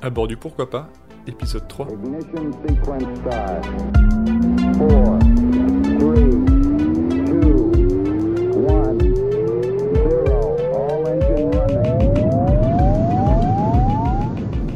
À 0.00 0.10
bord 0.10 0.28
du 0.28 0.36
Pourquoi 0.36 0.70
pas, 0.70 0.88
épisode 1.26 1.66
3. 1.66 1.88
Ignition 1.90 2.52
sequence 2.52 3.02
start. 3.18 3.64
Four, 4.76 5.18
three, 5.98 6.30
two, 7.26 7.74
one, 8.64 8.98
zero. 9.92 10.56
All 10.72 11.04
engine 11.08 11.50
running. 11.50 11.96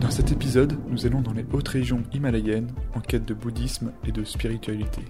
Dans 0.00 0.11
cet 0.11 0.32
épisode, 0.32 0.77
nous 0.88 1.06
allons 1.06 1.20
dans 1.20 1.32
les 1.32 1.46
hautes 1.52 1.68
régions 1.68 2.02
himalayennes 2.12 2.73
en 2.96 3.00
quête 3.00 3.25
de 3.25 3.34
bouddhisme 3.34 3.93
et 4.04 4.11
de 4.11 4.25
spiritualité. 4.25 5.02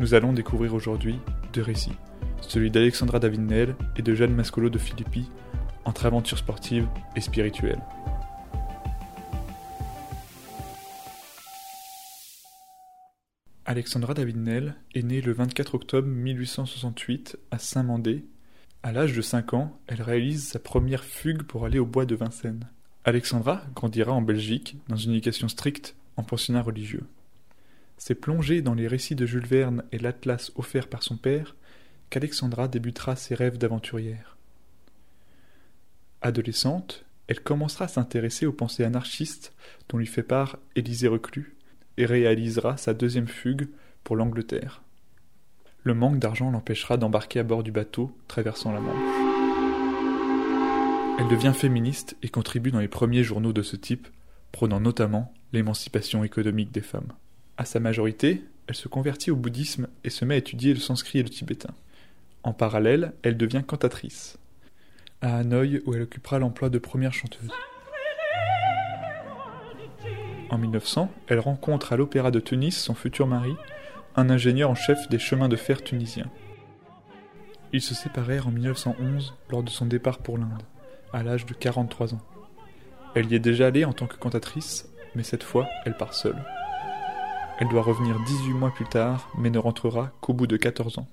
Nous 0.00 0.14
allons 0.14 0.32
découvrir 0.32 0.74
aujourd'hui 0.74 1.20
deux 1.52 1.62
récits, 1.62 1.94
celui 2.40 2.72
d'Alexandra 2.72 3.20
David-Nel 3.20 3.76
et 3.96 4.02
de 4.02 4.12
Jeanne 4.12 4.34
Mascolo 4.34 4.70
de 4.70 4.78
Philippi, 4.78 5.30
entre 5.84 6.06
aventures 6.06 6.38
sportives 6.38 6.88
et 7.14 7.20
spirituelles. 7.20 7.80
Alexandra 13.72 14.12
David-Nel 14.12 14.74
est 14.94 15.02
née 15.02 15.22
le 15.22 15.32
24 15.32 15.76
octobre 15.76 16.06
1868 16.06 17.38
à 17.50 17.58
Saint-Mandé. 17.58 18.26
À 18.82 18.92
l'âge 18.92 19.14
de 19.14 19.22
5 19.22 19.54
ans, 19.54 19.80
elle 19.86 20.02
réalise 20.02 20.46
sa 20.46 20.58
première 20.58 21.02
fugue 21.02 21.44
pour 21.44 21.64
aller 21.64 21.78
au 21.78 21.86
bois 21.86 22.04
de 22.04 22.14
Vincennes. 22.14 22.68
Alexandra 23.06 23.64
grandira 23.74 24.12
en 24.12 24.20
Belgique 24.20 24.76
dans 24.88 24.96
une 24.96 25.12
éducation 25.12 25.48
stricte 25.48 25.96
en 26.18 26.22
pensionnat 26.22 26.60
religieux. 26.60 27.06
C'est 27.96 28.14
plongée 28.14 28.60
dans 28.60 28.74
les 28.74 28.86
récits 28.86 29.14
de 29.14 29.24
Jules 29.24 29.46
Verne 29.46 29.84
et 29.90 29.98
l'atlas 29.98 30.52
offert 30.56 30.86
par 30.86 31.02
son 31.02 31.16
père 31.16 31.56
qu'Alexandra 32.10 32.68
débutera 32.68 33.16
ses 33.16 33.34
rêves 33.34 33.56
d'aventurière. 33.56 34.36
Adolescente, 36.20 37.06
elle 37.26 37.40
commencera 37.40 37.86
à 37.86 37.88
s'intéresser 37.88 38.44
aux 38.44 38.52
pensées 38.52 38.84
anarchistes 38.84 39.54
dont 39.88 39.96
lui 39.96 40.06
fait 40.06 40.22
part 40.22 40.58
Élisée 40.76 41.08
Reclus 41.08 41.56
et 41.96 42.06
réalisera 42.06 42.76
sa 42.76 42.94
deuxième 42.94 43.28
fugue 43.28 43.68
pour 44.04 44.16
l'Angleterre. 44.16 44.82
Le 45.84 45.94
manque 45.94 46.18
d'argent 46.18 46.50
l'empêchera 46.50 46.96
d'embarquer 46.96 47.40
à 47.40 47.42
bord 47.42 47.62
du 47.62 47.72
bateau 47.72 48.16
traversant 48.28 48.72
la 48.72 48.80
Manche. 48.80 49.32
Elle 51.18 51.28
devient 51.28 51.52
féministe 51.54 52.16
et 52.22 52.28
contribue 52.28 52.70
dans 52.70 52.80
les 52.80 52.88
premiers 52.88 53.24
journaux 53.24 53.52
de 53.52 53.62
ce 53.62 53.76
type, 53.76 54.08
prônant 54.52 54.80
notamment 54.80 55.32
l'émancipation 55.52 56.24
économique 56.24 56.72
des 56.72 56.80
femmes. 56.80 57.12
À 57.56 57.64
sa 57.64 57.80
majorité, 57.80 58.42
elle 58.66 58.74
se 58.74 58.88
convertit 58.88 59.30
au 59.30 59.36
bouddhisme 59.36 59.88
et 60.04 60.10
se 60.10 60.24
met 60.24 60.34
à 60.34 60.38
étudier 60.38 60.72
le 60.72 60.80
sanskrit 60.80 61.18
et 61.18 61.22
le 61.22 61.28
tibétain. 61.28 61.74
En 62.44 62.52
parallèle, 62.52 63.12
elle 63.22 63.36
devient 63.36 63.62
cantatrice. 63.66 64.38
À 65.20 65.36
Hanoï, 65.36 65.82
où 65.86 65.94
elle 65.94 66.02
occupera 66.02 66.38
l'emploi 66.38 66.70
de 66.70 66.78
première 66.78 67.12
chanteuse. 67.12 67.50
En 70.52 70.58
1900, 70.58 71.10
elle 71.28 71.40
rencontre 71.40 71.94
à 71.94 71.96
l'Opéra 71.96 72.30
de 72.30 72.38
Tunis 72.38 72.76
son 72.76 72.94
futur 72.94 73.26
mari, 73.26 73.54
un 74.16 74.28
ingénieur 74.28 74.68
en 74.68 74.74
chef 74.74 75.08
des 75.08 75.18
chemins 75.18 75.48
de 75.48 75.56
fer 75.56 75.82
tunisiens. 75.82 76.30
Ils 77.72 77.80
se 77.80 77.94
séparèrent 77.94 78.48
en 78.48 78.50
1911 78.50 79.32
lors 79.48 79.62
de 79.62 79.70
son 79.70 79.86
départ 79.86 80.18
pour 80.18 80.36
l'Inde, 80.36 80.62
à 81.14 81.22
l'âge 81.22 81.46
de 81.46 81.54
43 81.54 82.12
ans. 82.12 82.20
Elle 83.14 83.32
y 83.32 83.34
est 83.34 83.38
déjà 83.38 83.68
allée 83.68 83.86
en 83.86 83.94
tant 83.94 84.06
que 84.06 84.18
cantatrice, 84.18 84.90
mais 85.14 85.22
cette 85.22 85.42
fois, 85.42 85.70
elle 85.86 85.96
part 85.96 86.12
seule. 86.12 86.44
Elle 87.58 87.68
doit 87.68 87.80
revenir 87.80 88.20
18 88.20 88.52
mois 88.52 88.74
plus 88.74 88.86
tard, 88.86 89.30
mais 89.38 89.48
ne 89.48 89.58
rentrera 89.58 90.12
qu'au 90.20 90.34
bout 90.34 90.46
de 90.46 90.58
14 90.58 90.98
ans. 90.98 91.08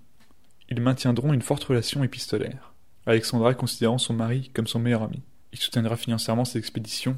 Ils 0.67 0.81
maintiendront 0.81 1.31
une 1.31 1.41
forte 1.41 1.63
relation 1.63 2.03
épistolaire, 2.03 2.73
Alexandra 3.05 3.53
considérant 3.53 3.99
son 3.99 4.13
mari 4.13 4.51
comme 4.53 4.67
son 4.67 4.79
meilleur 4.79 5.03
ami. 5.03 5.23
Il 5.53 5.59
soutiendra 5.59 5.95
financièrement 5.95 6.43
ses 6.43 6.59
expéditions, 6.59 7.17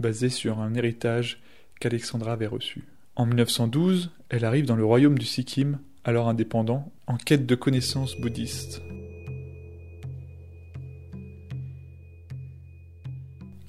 basées 0.00 0.28
sur 0.28 0.60
un 0.60 0.74
héritage 0.74 1.40
qu'Alexandra 1.80 2.32
avait 2.32 2.46
reçu. 2.46 2.84
En 3.16 3.26
1912, 3.26 4.10
elle 4.28 4.44
arrive 4.44 4.66
dans 4.66 4.76
le 4.76 4.84
royaume 4.84 5.18
du 5.18 5.26
Sikkim, 5.26 5.78
alors 6.04 6.28
indépendant, 6.28 6.92
en 7.06 7.16
quête 7.16 7.46
de 7.46 7.54
connaissances 7.54 8.16
bouddhistes. 8.20 8.80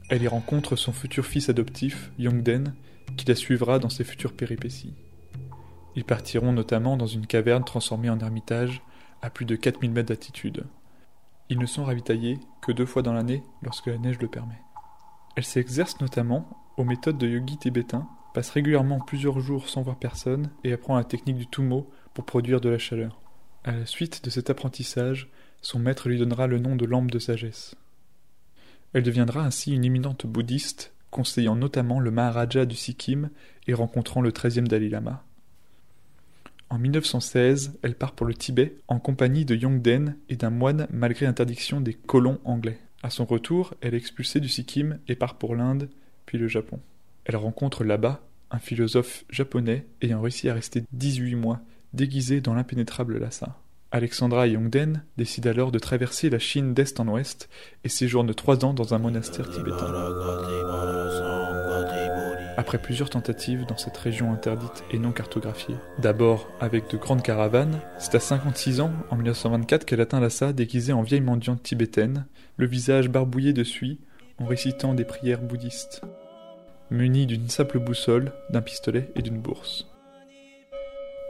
Elle 0.10 0.24
y 0.24 0.28
rencontre 0.28 0.76
son 0.76 0.92
futur 0.92 1.26
fils 1.26 1.50
adoptif, 1.50 2.12
Yongden, 2.18 2.74
qui 3.16 3.28
la 3.28 3.36
suivra 3.36 3.80
dans 3.80 3.90
ses 3.90 4.04
futures 4.04 4.34
péripéties. 4.34 4.96
Ils 5.96 6.04
partiront 6.04 6.52
notamment 6.52 6.98
dans 6.98 7.08
une 7.08 7.28
caverne 7.28 7.64
transformée 7.64 8.10
en 8.10 8.20
ermitage 8.20 8.82
à 9.22 9.30
plus 9.30 9.46
de 9.46 9.56
4000 9.56 9.92
mètres 9.92 10.08
d'altitude. 10.10 10.66
Ils 11.50 11.60
ne 11.60 11.66
sont 11.66 11.84
ravitaillés 11.84 12.40
que 12.62 12.72
deux 12.72 12.86
fois 12.86 13.02
dans 13.02 13.14
l'année 13.14 13.44
lorsque 13.62 13.88
la 13.88 13.98
neige 13.98 14.20
le 14.20 14.28
permet. 14.28 14.62
Elle 15.36 15.46
s'exerce 15.46 16.00
notamment 16.02 16.50
aux 16.78 16.84
méthodes 16.84 17.18
de 17.18 17.28
yogi 17.28 17.58
tibétain, 17.58 18.08
passe 18.34 18.50
régulièrement 18.50 19.00
plusieurs 19.00 19.40
jours 19.40 19.70
sans 19.70 19.82
voir 19.82 19.98
personne 19.98 20.50
et 20.64 20.74
apprend 20.74 20.96
la 20.98 21.04
technique 21.04 21.38
du 21.38 21.48
tumo 21.48 21.90
pour 22.14 22.26
produire 22.26 22.62
de 22.62 22.70
la 22.70 22.78
chaleur. 22.78 23.22
À 23.64 23.72
la 23.72 23.86
suite 23.86 24.24
de 24.24 24.30
cet 24.30 24.50
apprentissage, 24.50 25.30
son 25.62 25.80
maître 25.80 26.10
lui 26.10 26.18
donnera 26.18 26.48
le 26.48 26.60
nom 26.60 26.76
de 26.76 26.86
lampe 26.86 27.12
de 27.12 27.20
sagesse. 27.20 27.76
Elle 28.94 29.04
deviendra 29.04 29.42
ainsi 29.42 29.74
une 29.74 29.86
éminente 29.86 30.26
bouddhiste, 30.26 30.94
conseillant 31.12 31.56
notamment 31.56 32.00
le 32.00 32.12
Maharaja 32.12 32.66
du 32.66 32.76
Sikkim 32.76 33.30
et 33.68 33.74
rencontrant 33.74 34.22
le 34.22 34.32
13e 34.32 34.68
Dalai 34.68 34.90
Lama. 34.90 35.24
En 36.70 36.78
1916, 36.78 37.80
elle 37.82 37.96
part 37.96 38.14
pour 38.14 38.28
le 38.28 38.34
Tibet 38.34 38.76
en 38.88 39.00
compagnie 39.00 39.44
de 39.44 39.56
Yongden 39.56 40.16
et 40.30 40.36
d'un 40.36 40.52
moine 40.52 40.88
malgré 40.92 41.26
interdiction 41.26 41.82
des 41.82 41.96
colons 41.96 42.40
anglais. 42.46 42.80
À 43.02 43.10
son 43.10 43.26
retour, 43.26 43.74
elle 43.82 43.94
est 43.94 43.98
expulsée 43.98 44.40
du 44.40 44.50
Sikkim 44.50 45.00
et 45.08 45.16
part 45.16 45.36
pour 45.36 45.56
l'Inde, 45.56 45.90
puis 46.26 46.38
le 46.38 46.48
Japon. 46.48 46.80
Elle 47.26 47.38
rencontre 47.38 47.84
là-bas 47.84 48.22
un 48.52 48.60
philosophe 48.60 49.26
japonais 49.30 49.86
ayant 50.02 50.22
réussi 50.22 50.50
à 50.50 50.54
rester 50.54 50.84
18 50.92 51.36
mois 51.36 51.62
déguisé 51.94 52.42
dans 52.42 52.54
l'impénétrable 52.54 53.18
Lhasa. 53.18 53.58
Alexandra 53.92 54.48
Yongden 54.48 55.04
décident 55.18 55.50
alors 55.50 55.72
de 55.72 55.80
traverser 55.80 56.30
la 56.30 56.38
Chine 56.40 56.74
d'est 56.74 57.00
en 57.00 57.08
ouest 57.08 57.50
et 57.84 57.90
séjournent 57.90 58.34
trois 58.36 58.64
ans 58.64 58.74
dans 58.74 58.94
un 58.94 59.00
monastère 59.00 59.50
tibétain. 59.50 59.92
Après 62.60 62.78
plusieurs 62.78 63.10
tentatives 63.10 63.66
dans 63.66 63.78
cette 63.78 63.96
région 63.96 64.34
interdite 64.34 64.84
et 64.92 65.00
non 65.00 65.14
cartographiée, 65.14 65.78
d'abord 65.98 66.52
avec 66.60 66.90
de 66.90 66.98
grandes 66.98 67.24
caravanes, 67.24 67.80
c'est 68.00 68.16
à 68.16 68.20
56 68.20 68.82
ans, 68.82 68.92
en 69.10 69.16
1924, 69.16 69.86
qu'elle 69.86 70.02
atteint 70.02 70.20
Lhasa 70.20 70.52
déguisée 70.52 70.92
en 70.92 71.02
vieille 71.02 71.22
mendiante 71.22 71.64
tibétaine, 71.64 72.26
le 72.58 72.68
visage 72.68 73.08
barbouillé 73.08 73.54
de 73.54 73.64
suie, 73.64 74.02
en 74.40 74.46
récitant 74.46 74.94
des 74.94 75.06
prières 75.06 75.42
bouddhistes, 75.42 76.02
munie 76.92 77.28
d'une 77.28 77.48
simple 77.48 77.80
boussole, 77.80 78.34
d'un 78.50 78.62
pistolet 78.62 79.10
et 79.16 79.22
d'une 79.22 79.40
bourse. 79.40 79.88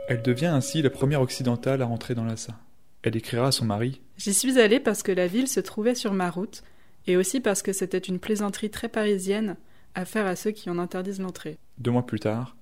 Elle 0.08 0.24
devient 0.24 0.48
ainsi 0.48 0.82
la 0.82 0.90
première 0.90 1.22
occidentale 1.22 1.84
à 1.84 1.86
rentrer 1.86 2.16
dans 2.16 2.26
Lhasa. 2.26 2.56
Elle 3.04 3.16
écrira 3.16 3.50
à 3.50 3.52
son 3.52 3.66
mari 3.66 4.02
J'y 4.18 4.34
suis 4.34 4.60
allée 4.60 4.80
parce 4.80 5.04
que 5.04 5.12
la 5.12 5.28
ville 5.28 5.48
se 5.48 5.60
trouvait 5.60 5.94
sur 5.94 6.12
ma 6.12 6.32
route, 6.32 6.64
et 7.06 7.18
aussi 7.18 7.40
parce 7.40 7.62
que 7.62 7.72
c'était 7.72 8.00
une 8.00 8.18
plaisanterie 8.18 8.72
très 8.72 8.90
parisienne 8.90 9.58
à 9.96 10.06
faire 10.06 10.26
à 10.26 10.36
ceux 10.36 10.52
qui 10.52 10.70
en 10.70 10.80
interdisent 10.80 11.20
l'entrée. 11.20 11.58
Deux 11.78 11.92
mois 11.92 12.06
plus 12.06 12.20
tard, 12.20 12.56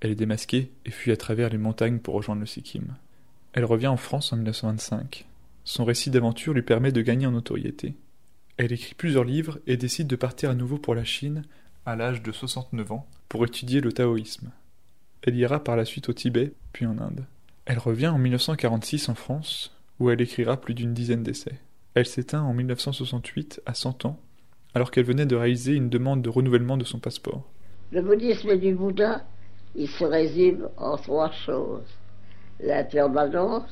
elle 0.00 0.10
est 0.10 0.16
démasquée 0.16 0.70
et 0.84 0.90
fuit 0.90 1.12
à 1.12 1.16
travers 1.16 1.48
les 1.48 1.58
montagnes 1.58 1.98
pour 1.98 2.14
rejoindre 2.14 2.40
le 2.40 2.46
Sikkim. 2.46 2.94
Elle 3.52 3.64
revient 3.64 3.86
en 3.86 3.96
France 3.96 4.32
en 4.32 4.36
1925. 4.36 5.26
Son 5.64 5.84
récit 5.84 6.10
d'aventure 6.10 6.52
lui 6.52 6.62
permet 6.62 6.92
de 6.92 7.00
gagner 7.00 7.26
en 7.26 7.30
notoriété. 7.30 7.94
Elle 8.56 8.72
écrit 8.72 8.94
plusieurs 8.94 9.24
livres 9.24 9.58
et 9.66 9.76
décide 9.76 10.06
de 10.06 10.16
partir 10.16 10.50
à 10.50 10.54
nouveau 10.54 10.78
pour 10.78 10.94
la 10.94 11.04
Chine 11.04 11.44
à 11.86 11.96
l'âge 11.96 12.22
de 12.22 12.32
69 12.32 12.92
ans 12.92 13.06
pour 13.28 13.44
étudier 13.44 13.80
le 13.80 13.92
taoïsme. 13.92 14.50
Elle 15.22 15.36
ira 15.36 15.62
par 15.62 15.76
la 15.76 15.84
suite 15.84 16.08
au 16.08 16.12
Tibet, 16.12 16.52
puis 16.72 16.86
en 16.86 16.98
Inde. 16.98 17.24
Elle 17.64 17.78
revient 17.78 18.08
en 18.08 18.18
1946 18.18 19.08
en 19.08 19.14
France, 19.14 19.74
où 19.98 20.10
elle 20.10 20.20
écrira 20.20 20.60
plus 20.60 20.74
d'une 20.74 20.92
dizaine 20.92 21.22
d'essais. 21.22 21.58
Elle 21.94 22.06
s'éteint 22.06 22.42
en 22.42 22.52
1968 22.52 23.62
à 23.64 23.74
100 23.74 24.04
ans, 24.04 24.20
alors 24.74 24.90
qu'elle 24.90 25.04
venait 25.04 25.26
de 25.26 25.36
réaliser 25.36 25.74
une 25.74 25.88
demande 25.88 26.22
de 26.22 26.28
renouvellement 26.28 26.76
de 26.76 26.84
son 26.84 26.98
passeport. 26.98 27.42
Le 27.92 28.02
bouddhisme 28.02 28.56
du 28.56 28.74
Bouddha, 28.74 29.22
il 29.76 29.88
se 29.88 30.04
résume 30.04 30.68
en 30.76 30.96
trois 30.96 31.30
choses. 31.30 31.86
L'impermanence, 32.60 33.70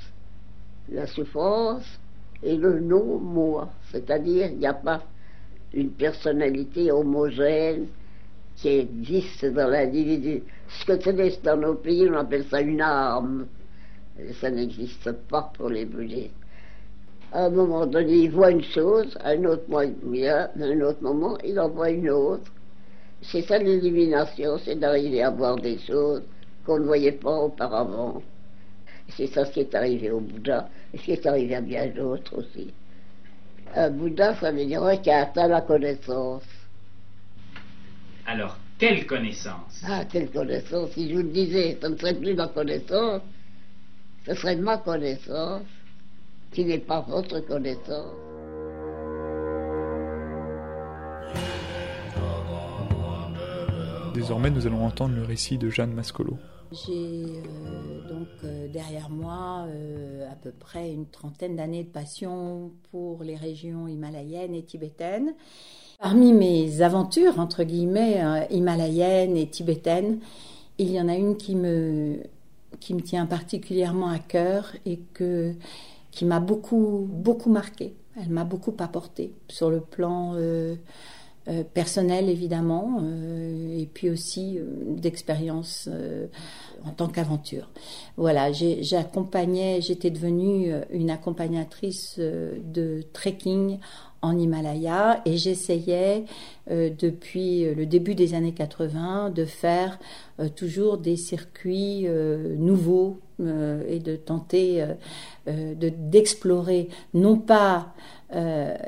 la 0.88 1.06
souffrance 1.06 1.98
et 2.42 2.56
le 2.56 2.80
non-moi. 2.80 3.70
C'est-à-dire, 3.90 4.46
il 4.46 4.58
n'y 4.58 4.66
a 4.66 4.74
pas 4.74 5.02
une 5.72 5.90
personnalité 5.90 6.92
homogène 6.92 7.86
qui 8.56 8.68
existe 8.68 9.46
dans 9.46 9.68
l'individu. 9.68 10.42
Ce 10.68 10.84
que 10.84 11.00
c'est 11.00 11.42
dans 11.42 11.56
nos 11.56 11.74
pays, 11.74 12.08
on 12.08 12.14
appelle 12.14 12.44
ça 12.44 12.60
une 12.60 12.80
âme. 12.80 13.46
Et 14.20 14.32
ça 14.34 14.50
n'existe 14.50 15.10
pas 15.28 15.50
pour 15.56 15.68
les 15.68 15.84
bouddhistes. 15.84 16.41
À 17.32 17.46
un 17.46 17.50
moment 17.50 17.86
donné, 17.86 18.24
il 18.24 18.30
voit 18.30 18.50
une 18.50 18.62
chose, 18.62 19.16
à 19.24 19.30
un 19.30 19.44
autre, 19.44 19.64
moment, 19.66 19.80
à 19.80 20.48
un 20.62 20.80
autre 20.82 21.02
moment, 21.02 21.38
il 21.42 21.58
en 21.58 21.70
voit 21.70 21.88
une 21.90 22.10
autre. 22.10 22.52
C'est 23.22 23.40
ça 23.42 23.56
l'élimination, 23.56 24.58
c'est 24.58 24.74
d'arriver 24.74 25.22
à 25.22 25.30
voir 25.30 25.56
des 25.56 25.78
choses 25.78 26.22
qu'on 26.66 26.78
ne 26.78 26.84
voyait 26.84 27.12
pas 27.12 27.38
auparavant. 27.38 28.22
C'est 29.08 29.28
ça 29.28 29.46
ce 29.46 29.52
qui 29.52 29.60
est 29.60 29.74
arrivé 29.74 30.10
au 30.10 30.20
Bouddha, 30.20 30.68
et 30.92 30.98
ce 30.98 31.04
qui 31.04 31.12
est 31.12 31.26
arrivé 31.26 31.54
à 31.54 31.62
bien 31.62 31.86
d'autres 31.86 32.38
aussi. 32.38 32.70
Un 33.74 33.90
Bouddha, 33.90 34.34
ça 34.34 34.52
veut 34.52 34.66
dire 34.66 34.82
un 34.82 34.96
qui 34.98 35.10
a 35.10 35.22
atteint 35.22 35.48
la 35.48 35.62
connaissance. 35.62 36.42
Alors, 38.26 38.58
quelle 38.78 39.06
connaissance? 39.06 39.82
Ah, 39.88 40.04
quelle 40.04 40.30
connaissance 40.30 40.90
Si 40.90 41.08
je 41.08 41.14
vous 41.14 41.22
le 41.22 41.28
disais, 41.30 41.78
ce 41.80 41.86
ne 41.86 41.96
serait 41.96 42.14
plus 42.14 42.34
ma 42.34 42.48
connaissance, 42.48 43.22
ce 44.26 44.34
serait 44.34 44.56
ma 44.56 44.76
connaissance, 44.78 45.62
qui 46.52 46.64
n'est 46.64 46.78
pas 46.78 47.00
votre 47.00 47.40
connaissance. 47.40 48.14
Désormais, 54.14 54.50
nous 54.50 54.66
allons 54.66 54.84
entendre 54.84 55.14
le 55.14 55.22
récit 55.22 55.58
de 55.58 55.70
Jeanne 55.70 55.92
Mascolo. 55.92 56.36
J'ai 56.70 56.92
euh, 56.92 58.08
donc 58.08 58.28
euh, 58.44 58.66
derrière 58.68 59.10
moi 59.10 59.66
euh, 59.68 60.30
à 60.30 60.34
peu 60.36 60.52
près 60.52 60.90
une 60.90 61.06
trentaine 61.06 61.56
d'années 61.56 61.84
de 61.84 61.88
passion 61.88 62.70
pour 62.90 63.22
les 63.24 63.36
régions 63.36 63.88
himalayennes 63.88 64.54
et 64.54 64.62
tibétaines. 64.62 65.34
Parmi 66.02 66.32
mes 66.32 66.82
aventures, 66.82 67.38
entre 67.38 67.62
guillemets, 67.62 68.24
euh, 68.24 68.44
himalayennes 68.50 69.36
et 69.36 69.46
tibétaines, 69.46 70.18
il 70.78 70.90
y 70.90 71.00
en 71.00 71.08
a 71.08 71.14
une 71.14 71.36
qui 71.36 71.54
me, 71.54 72.16
qui 72.80 72.92
me 72.94 73.00
tient 73.00 73.24
particulièrement 73.24 74.08
à 74.08 74.18
cœur 74.18 74.72
et 74.84 74.98
que, 75.14 75.54
qui 76.12 76.24
m'a 76.24 76.38
beaucoup, 76.38 77.08
beaucoup 77.10 77.50
marqué. 77.50 77.96
Elle 78.20 78.28
m'a 78.28 78.44
beaucoup 78.44 78.74
apporté 78.78 79.32
sur 79.48 79.70
le 79.70 79.80
plan 79.80 80.34
euh, 80.34 80.76
euh, 81.48 81.64
personnel, 81.64 82.28
évidemment, 82.28 83.00
euh, 83.02 83.78
et 83.78 83.86
puis 83.86 84.10
aussi 84.10 84.58
d'expérience 84.86 85.88
en 86.84 86.90
tant 86.90 87.08
qu'aventure. 87.08 87.70
Voilà, 88.18 88.52
j'accompagnais, 88.52 89.80
j'étais 89.80 90.10
devenue 90.10 90.72
une 90.90 91.10
accompagnatrice 91.10 92.18
de 92.18 93.02
trekking 93.14 93.78
en 94.20 94.38
Himalaya 94.38 95.22
et 95.24 95.36
j'essayais 95.36 96.24
depuis 96.68 97.64
le 97.74 97.86
début 97.86 98.14
des 98.14 98.34
années 98.34 98.52
80 98.52 99.30
de 99.30 99.44
faire 99.44 99.98
toujours 100.54 100.98
des 100.98 101.16
circuits 101.16 102.06
nouveaux 102.58 103.18
euh, 103.42 103.84
et 103.88 103.98
de 103.98 104.16
tenter 104.16 104.82
euh, 104.82 104.86
euh, 105.48 105.74
de- 105.74 105.92
d'explorer 105.96 106.88
non 107.14 107.36
pas 107.36 107.92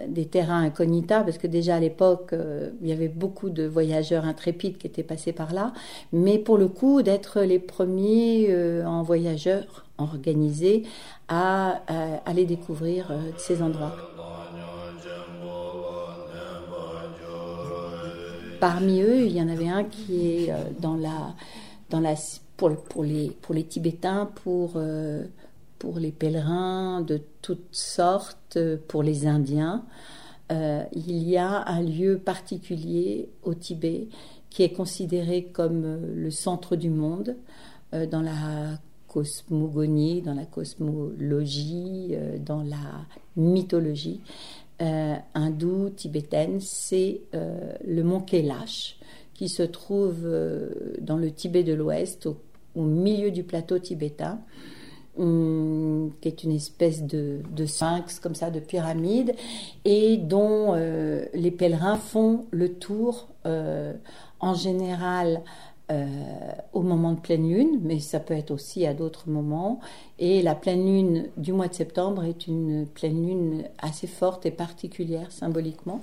des 0.09 0.25
terrains 0.25 0.62
incognita, 0.62 1.21
parce 1.21 1.37
que 1.37 1.47
déjà 1.47 1.77
à 1.77 1.79
l'époque, 1.79 2.35
il 2.81 2.89
y 2.89 2.93
avait 2.93 3.09
beaucoup 3.09 3.51
de 3.51 3.67
voyageurs 3.67 4.25
intrépides 4.25 4.79
qui 4.79 4.87
étaient 4.87 5.03
passés 5.03 5.35
par 5.35 5.53
là, 5.53 5.75
mais 6.15 6.39
pour 6.39 6.56
le 6.56 6.67
coup, 6.67 7.03
d'être 7.03 7.43
les 7.43 7.59
premiers 7.59 8.49
en 8.87 9.03
voyageurs 9.03 9.85
organisés 9.99 10.85
à, 11.29 11.83
à 11.89 12.23
aller 12.25 12.47
découvrir 12.47 13.12
ces 13.37 13.61
endroits. 13.61 13.95
Parmi 18.61 19.03
eux, 19.03 19.27
il 19.27 19.37
y 19.37 19.43
en 19.43 19.49
avait 19.51 19.69
un 19.69 19.85
qui 19.85 20.27
est 20.27 20.53
dans 20.81 20.97
la, 20.97 21.35
dans 21.91 22.01
la, 22.01 22.15
pour, 22.56 23.05
les, 23.05 23.31
pour 23.43 23.55
les 23.55 23.65
Tibétains, 23.65 24.31
pour, 24.43 24.73
euh, 24.77 25.25
pour 25.79 25.99
les 25.99 26.12
pèlerins 26.12 27.01
de 27.01 27.21
toutes 27.43 27.67
sortes, 27.73 28.56
euh, 28.56 28.77
pour 28.89 29.03
les 29.03 29.27
Indiens. 29.27 29.85
Euh, 30.53 30.85
il 30.93 31.29
y 31.29 31.37
a 31.37 31.67
un 31.69 31.83
lieu 31.83 32.19
particulier 32.19 33.29
au 33.43 33.55
Tibet 33.55 34.09
qui 34.51 34.62
est 34.62 34.73
considéré 34.73 35.45
comme 35.45 36.15
le 36.15 36.31
centre 36.31 36.77
du 36.77 36.91
monde 36.91 37.37
dans 38.11 38.23
la 38.23 38.79
cosmogonie, 39.09 40.23
dans 40.23 40.35
la 40.35 40.45
cosmologie, 40.45 42.15
dans 42.45 42.62
la 42.62 43.06
mythologie 43.37 44.21
hindoue 44.79 45.91
tibétaine, 45.91 46.61
c'est 46.61 47.23
le 47.33 48.03
mont 48.03 48.21
Kailash 48.21 48.97
qui 49.35 49.49
se 49.49 49.63
trouve 49.63 50.21
euh, 50.25 50.71
dans 51.01 51.17
le 51.17 51.31
Tibet 51.31 51.65
de 51.65 51.75
l'Ouest, 51.75 52.27
au, 52.27 52.37
milieu 52.83 53.31
du 53.31 53.45
plateau 53.45 53.79
tibétain, 53.79 54.41
hum, 55.17 56.11
qui 56.21 56.29
est 56.29 56.43
une 56.43 56.53
espèce 56.53 57.03
de, 57.03 57.41
de 57.55 57.67
sphinx 57.67 58.19
comme 58.19 58.35
ça, 58.35 58.51
de 58.51 58.61
pyramide, 58.61 59.35
et 59.85 60.17
dont 60.17 60.75
euh, 60.75 61.25
les 61.35 61.51
pèlerins 61.51 61.97
font 61.97 62.47
le 62.51 62.75
tour 62.75 63.29
euh, 63.47 63.93
en 64.41 64.55
général 64.55 65.43
euh, 65.93 66.07
au 66.73 66.81
moment 66.81 67.13
de 67.13 67.21
pleine 67.21 67.47
lune, 67.47 67.79
mais 67.83 68.01
ça 68.01 68.19
peut 68.19 68.33
être 68.33 68.51
aussi 68.51 68.87
à 68.87 68.95
d'autres 68.95 69.29
moments. 69.29 69.81
Et 70.19 70.41
la 70.41 70.55
pleine 70.55 70.83
lune 70.83 71.29
du 71.37 71.53
mois 71.53 71.69
de 71.69 71.75
septembre 71.75 72.25
est 72.25 72.47
une 72.47 72.87
pleine 72.87 73.27
lune 73.27 73.65
assez 73.83 74.07
forte 74.07 74.47
et 74.47 74.51
particulière 74.51 75.31
symboliquement. 75.31 76.01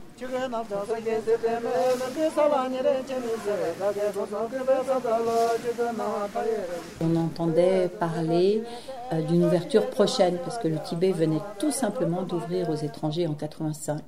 On 7.01 7.15
entendait 7.15 7.89
parler 7.99 8.61
euh, 9.11 9.21
d'une 9.23 9.45
ouverture 9.45 9.89
prochaine 9.89 10.37
parce 10.43 10.59
que 10.59 10.67
le 10.67 10.77
Tibet 10.77 11.11
venait 11.11 11.41
tout 11.57 11.71
simplement 11.71 12.21
d'ouvrir 12.21 12.69
aux 12.69 12.75
étrangers 12.75 13.25
en 13.25 13.33
85. 13.33 13.99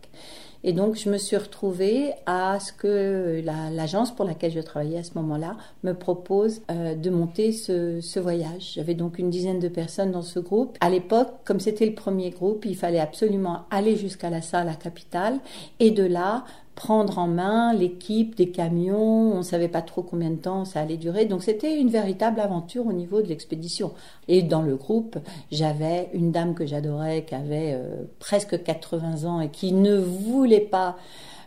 Et 0.63 0.73
donc, 0.73 0.95
je 0.95 1.09
me 1.09 1.17
suis 1.17 1.35
retrouvée 1.35 2.13
à 2.25 2.59
ce 2.59 2.71
que 2.71 3.41
la- 3.43 3.69
l'agence 3.69 4.15
pour 4.15 4.25
laquelle 4.25 4.51
je 4.51 4.61
travaillais 4.61 4.99
à 4.99 5.03
ce 5.03 5.11
moment-là 5.15 5.57
me 5.83 5.93
propose 5.93 6.61
euh, 6.71 6.95
de 6.95 7.09
monter 7.09 7.51
ce, 7.51 8.19
voyage. 8.19 8.73
J'avais 8.75 8.93
donc 8.93 9.19
une 9.19 9.29
dizaine 9.29 9.59
de 9.59 9.67
personnes 9.67 10.11
dans 10.11 10.21
ce 10.21 10.39
groupe. 10.39 10.77
À 10.79 10.89
l'époque, 10.89 11.29
comme 11.43 11.59
c'était 11.59 11.85
le 11.85 11.93
premier 11.93 12.29
groupe, 12.29 12.65
il 12.65 12.75
fallait 12.75 12.99
absolument 12.99 13.63
aller 13.71 13.97
jusqu'à 13.97 14.29
la 14.29 14.41
salle, 14.41 14.67
la 14.67 14.75
capitale, 14.75 15.39
et 15.79 15.91
de 15.91 16.03
là 16.03 16.45
prendre 16.75 17.19
en 17.19 17.27
main 17.27 17.73
l'équipe, 17.73 18.35
des 18.35 18.49
camions. 18.49 19.33
On 19.33 19.37
ne 19.37 19.43
savait 19.43 19.67
pas 19.67 19.81
trop 19.81 20.01
combien 20.01 20.29
de 20.29 20.37
temps 20.37 20.65
ça 20.65 20.81
allait 20.81 20.97
durer. 20.97 21.25
Donc 21.25 21.43
c'était 21.43 21.79
une 21.79 21.89
véritable 21.89 22.39
aventure 22.39 22.85
au 22.87 22.93
niveau 22.93 23.21
de 23.21 23.27
l'expédition. 23.27 23.91
Et 24.27 24.41
dans 24.41 24.61
le 24.61 24.75
groupe, 24.75 25.17
j'avais 25.51 26.09
une 26.13 26.31
dame 26.31 26.55
que 26.55 26.65
j'adorais, 26.65 27.25
qui 27.25 27.35
avait 27.35 27.73
euh, 27.73 28.03
presque 28.19 28.63
80 28.63 29.25
ans 29.25 29.41
et 29.41 29.49
qui 29.49 29.73
ne 29.73 29.97
voulait 29.97 30.59
pas 30.59 30.95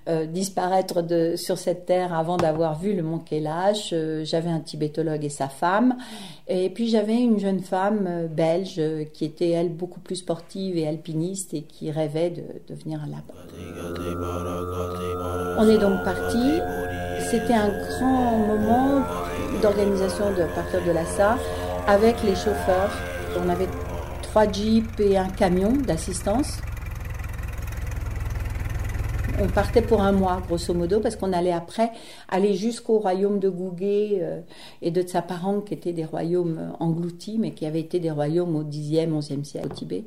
euh, 0.09 0.25
disparaître 0.25 1.03
de, 1.03 1.35
sur 1.35 1.59
cette 1.59 1.85
terre 1.85 2.15
avant 2.15 2.37
d'avoir 2.37 2.79
vu 2.79 2.95
le 2.95 3.03
mont 3.03 3.19
Kailash. 3.19 3.91
Euh, 3.93 4.23
j'avais 4.25 4.51
un 4.51 4.61
tibétologue 4.61 5.25
et 5.25 5.29
sa 5.29 5.49
femme. 5.49 5.97
Et 6.47 6.71
puis 6.71 6.89
j'avais 6.89 7.17
une 7.17 7.41
jeune 7.41 7.59
femme 7.59 8.07
euh, 8.07 8.29
belge 8.29 8.81
qui 9.15 9.25
était, 9.25 9.51
elle, 9.51 9.71
beaucoup 9.71 9.99
plus 9.99 10.15
sportive 10.15 10.77
et 10.77 10.87
alpiniste 10.87 11.55
et 11.55 11.63
qui 11.63 11.91
rêvait 11.91 12.31
de, 12.31 12.45
de 12.69 12.75
venir 12.81 13.01
là-bas. 13.01 13.35
On 15.59 15.69
est 15.69 15.79
donc 15.79 16.05
parti. 16.05 16.61
C'était 17.31 17.55
un 17.55 17.69
grand 17.69 18.37
moment 18.47 19.03
d'organisation 19.63 20.31
de, 20.31 20.45
partir 20.55 20.85
de 20.85 20.93
Lhasa 20.93 21.39
avec 21.87 22.23
les 22.23 22.35
chauffeurs. 22.35 22.93
On 23.43 23.49
avait 23.49 23.69
trois 24.23 24.51
jeeps 24.51 25.01
et 25.01 25.17
un 25.17 25.29
camion 25.29 25.73
d'assistance. 25.73 26.59
On 29.39 29.49
partait 29.49 29.83
pour 29.83 30.01
un 30.01 30.13
mois, 30.13 30.41
grosso 30.47 30.73
modo, 30.73 30.99
parce 31.01 31.15
qu'on 31.15 31.33
allait 31.35 31.53
après 31.53 31.91
aller 32.31 32.55
jusqu'au 32.55 32.99
royaume 32.99 33.39
de 33.39 33.51
Gougué 33.51 34.19
euh, 34.23 34.41
et 34.81 34.91
de 34.91 35.03
Tsaparang, 35.03 35.61
qui 35.61 35.75
étaient 35.75 35.93
des 35.93 36.07
royaumes 36.07 36.59
euh, 36.59 36.77
engloutis, 36.81 37.37
mais 37.39 37.51
qui 37.51 37.67
avaient 37.67 37.81
été 37.81 38.01
des 38.01 38.11
royaumes 38.11 38.57
au 38.57 38.65
10e, 38.65 39.11
11e 39.11 39.45
siècle 39.45 39.67
au 39.71 39.75
Tibet. 39.75 40.05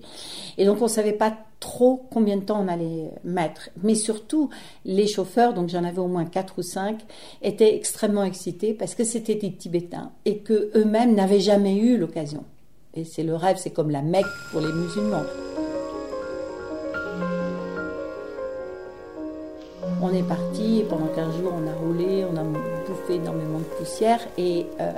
Et 0.57 0.65
donc 0.65 0.79
on 0.81 0.85
ne 0.85 0.89
savait 0.89 1.13
pas 1.13 1.37
trop 1.59 2.07
combien 2.11 2.37
de 2.37 2.41
temps 2.41 2.63
on 2.63 2.67
allait 2.67 3.11
mettre. 3.23 3.69
Mais 3.83 3.93
surtout, 3.93 4.49
les 4.83 5.05
chauffeurs, 5.05 5.53
donc 5.53 5.69
j'en 5.69 5.83
avais 5.83 5.99
au 5.99 6.07
moins 6.07 6.25
quatre 6.25 6.55
ou 6.57 6.63
cinq, 6.63 6.99
étaient 7.43 7.75
extrêmement 7.75 8.23
excités 8.23 8.73
parce 8.73 8.95
que 8.95 9.03
c'était 9.03 9.35
des 9.35 9.53
Tibétains 9.53 10.11
et 10.25 10.39
que 10.39 10.71
eux-mêmes 10.75 11.13
n'avaient 11.13 11.39
jamais 11.39 11.77
eu 11.77 11.97
l'occasion. 11.97 12.45
Et 12.95 13.03
c'est 13.03 13.23
le 13.23 13.35
rêve, 13.35 13.57
c'est 13.59 13.69
comme 13.69 13.91
la 13.91 14.01
Mecque 14.01 14.25
pour 14.51 14.61
les 14.61 14.73
musulmans. 14.73 15.23
On 20.01 20.13
est 20.13 20.23
parti 20.23 20.85
pendant 20.89 21.07
15 21.07 21.41
jours 21.41 21.53
on 21.53 21.67
a 21.67 21.73
roulé, 21.73 22.25
on 22.31 22.37
a 22.37 22.43
bouffé 22.43 23.15
énormément 23.15 23.59
de 23.59 23.63
poussière 23.77 24.19
et 24.37 24.65
euh, 24.79 24.91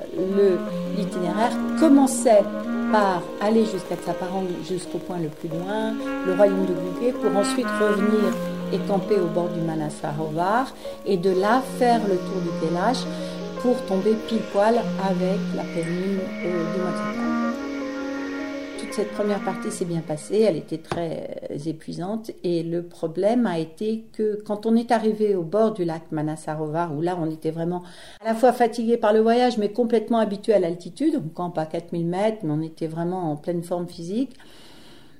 l'itinéraire 0.95 1.51
commençait 1.79 2.43
par 2.91 3.23
aller 3.41 3.65
jusqu'à 3.65 3.95
Tsaparang, 3.95 4.45
jusqu'au 4.67 4.99
point 4.99 5.17
le 5.17 5.29
plus 5.29 5.49
loin, 5.49 5.93
le 6.27 6.33
royaume 6.33 6.65
de 6.65 6.73
Gougué, 6.73 7.13
pour 7.13 7.35
ensuite 7.35 7.67
revenir 7.79 8.31
et 8.73 8.77
camper 8.87 9.15
au 9.15 9.27
bord 9.27 9.49
du 9.49 9.61
Manasarovar 9.61 10.73
et 11.05 11.17
de 11.17 11.31
là 11.31 11.61
faire 11.79 12.01
le 12.07 12.17
tour 12.17 12.41
du 12.41 12.49
Kailash 12.61 13.03
pour 13.61 13.75
tomber 13.85 14.15
pile 14.27 14.41
poil 14.51 14.75
avec 15.03 15.39
la 15.55 15.63
pleine 15.63 15.85
lune 15.87 16.19
euh, 16.45 16.73
du. 16.73 16.79
Toute 16.79 17.30
cette 18.91 19.11
première 19.11 19.43
partie 19.43 19.71
s'est 19.71 19.85
bien 19.85 20.01
passée, 20.01 20.41
elle 20.41 20.57
était 20.57 20.77
très 20.77 21.39
euh, 21.49 21.57
épuisante. 21.65 22.31
Et 22.43 22.61
le 22.63 22.83
problème 22.83 23.47
a 23.47 23.57
été 23.57 24.05
que 24.11 24.41
quand 24.45 24.65
on 24.65 24.75
est 24.75 24.91
arrivé 24.91 25.35
au 25.35 25.43
bord 25.43 25.71
du 25.71 25.85
lac 25.85 26.03
Manasarovar, 26.11 26.93
où 26.95 27.01
là 27.01 27.17
on 27.19 27.29
était 27.29 27.51
vraiment 27.51 27.83
à 28.21 28.25
la 28.25 28.35
fois 28.35 28.51
fatigué 28.51 28.97
par 28.97 29.13
le 29.13 29.19
voyage 29.21 29.57
mais 29.57 29.69
complètement 29.71 30.17
habitué 30.17 30.53
à 30.53 30.59
l'altitude, 30.59 31.21
on 31.23 31.29
campe 31.29 31.57
à 31.57 31.65
4000 31.65 32.05
mètres 32.05 32.39
mais 32.43 32.51
on 32.51 32.61
était 32.61 32.87
vraiment 32.87 33.31
en 33.31 33.37
pleine 33.37 33.63
forme 33.63 33.87
physique, 33.87 34.35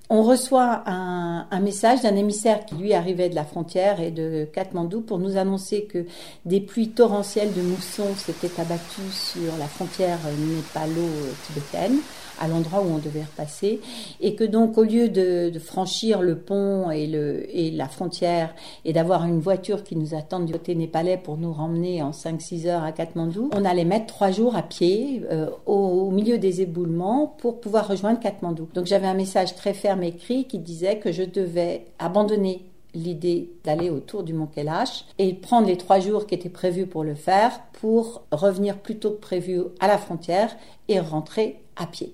on 0.10 0.24
reçoit 0.24 0.84
un, 0.88 1.48
un 1.50 1.60
message 1.62 2.02
d'un 2.02 2.16
émissaire 2.18 2.66
qui 2.66 2.76
lui 2.76 2.94
arrivait 2.94 3.30
de 3.30 3.36
la 3.36 3.46
frontière 3.46 4.02
et 4.02 4.12
de 4.12 4.46
Katmandou 4.52 5.00
pour 5.00 5.20
nous 5.20 5.38
annoncer 5.38 5.86
que 5.86 6.06
des 6.46 6.60
pluies 6.60 6.90
torrentielles 6.90 7.54
de 7.54 7.62
mousson 7.62 8.08
s'étaient 8.18 8.60
abattues 8.60 9.12
sur 9.12 9.56
la 9.58 9.68
frontière 9.68 10.20
népalo-tibétaine 10.38 12.00
à 12.42 12.48
l'endroit 12.48 12.82
où 12.82 12.92
on 12.92 12.98
devait 12.98 13.24
repasser, 13.24 13.80
et 14.20 14.36
que 14.36 14.44
donc 14.44 14.78
au 14.78 14.84
lieu 14.84 15.10
de, 15.10 15.52
franchir 15.60 16.22
le 16.22 16.38
pont 16.38 16.90
et, 16.90 17.06
le, 17.08 17.46
et 17.56 17.72
la 17.72 17.88
frontière 17.88 18.54
et 18.84 18.94
d'avoir 18.94 19.26
une 19.26 19.40
voiture 19.40 19.84
qui 19.84 19.96
nous 19.96 20.16
attend 20.16 20.40
du 20.40 20.52
côté 20.52 20.74
népalais 20.76 21.18
pour 21.18 21.38
nous 21.38 21.54
ramener 21.54 22.02
en 22.02 22.12
5-6 22.12 22.68
heures 22.68 22.84
à 22.84 22.92
Katmandou, 22.92 23.50
on 23.56 23.64
allait 23.64 23.86
mettre 23.86 24.08
trois 24.08 24.32
jours 24.32 24.56
à 24.56 24.64
pied 24.64 25.22
euh, 25.32 25.50
au, 25.66 25.76
au 25.76 26.12
milieu 26.12 26.40
des 26.40 26.62
éboulements 26.62 27.28
pour 27.38 27.62
pouvoir 27.62 27.88
rejoindre 27.88 28.20
Katmandou. 28.20 28.68
Donc 28.74 28.88
j'avais 28.88 29.08
un 29.08 29.14
message 29.14 29.56
très 29.56 29.74
ferme 29.74 30.04
écrit 30.04 30.46
qui 30.46 30.58
disait 30.58 30.98
que 30.98 31.12
je 31.12 31.24
devais 31.24 31.86
abandonner 32.00 32.66
l'idée 32.94 33.52
d'aller 33.64 33.90
autour 33.90 34.24
du 34.24 34.34
mont 34.34 34.48
Kailash 34.48 35.06
et 35.18 35.34
prendre 35.34 35.68
les 35.68 35.78
trois 35.78 36.00
jours 36.00 36.28
qui 36.28 36.36
étaient 36.36 36.50
prévus 36.50 36.88
pour 36.88 37.04
le 37.04 37.16
faire 37.16 37.62
pour 37.74 38.24
revenir 38.32 38.78
plus 38.80 38.98
tôt 38.98 39.12
que 39.12 39.20
prévu 39.20 39.62
à 39.80 39.88
la 39.88 39.98
frontière 39.98 40.56
et 40.88 41.00
rentrer 41.00 41.60
à 41.76 41.88
pied. 41.88 42.14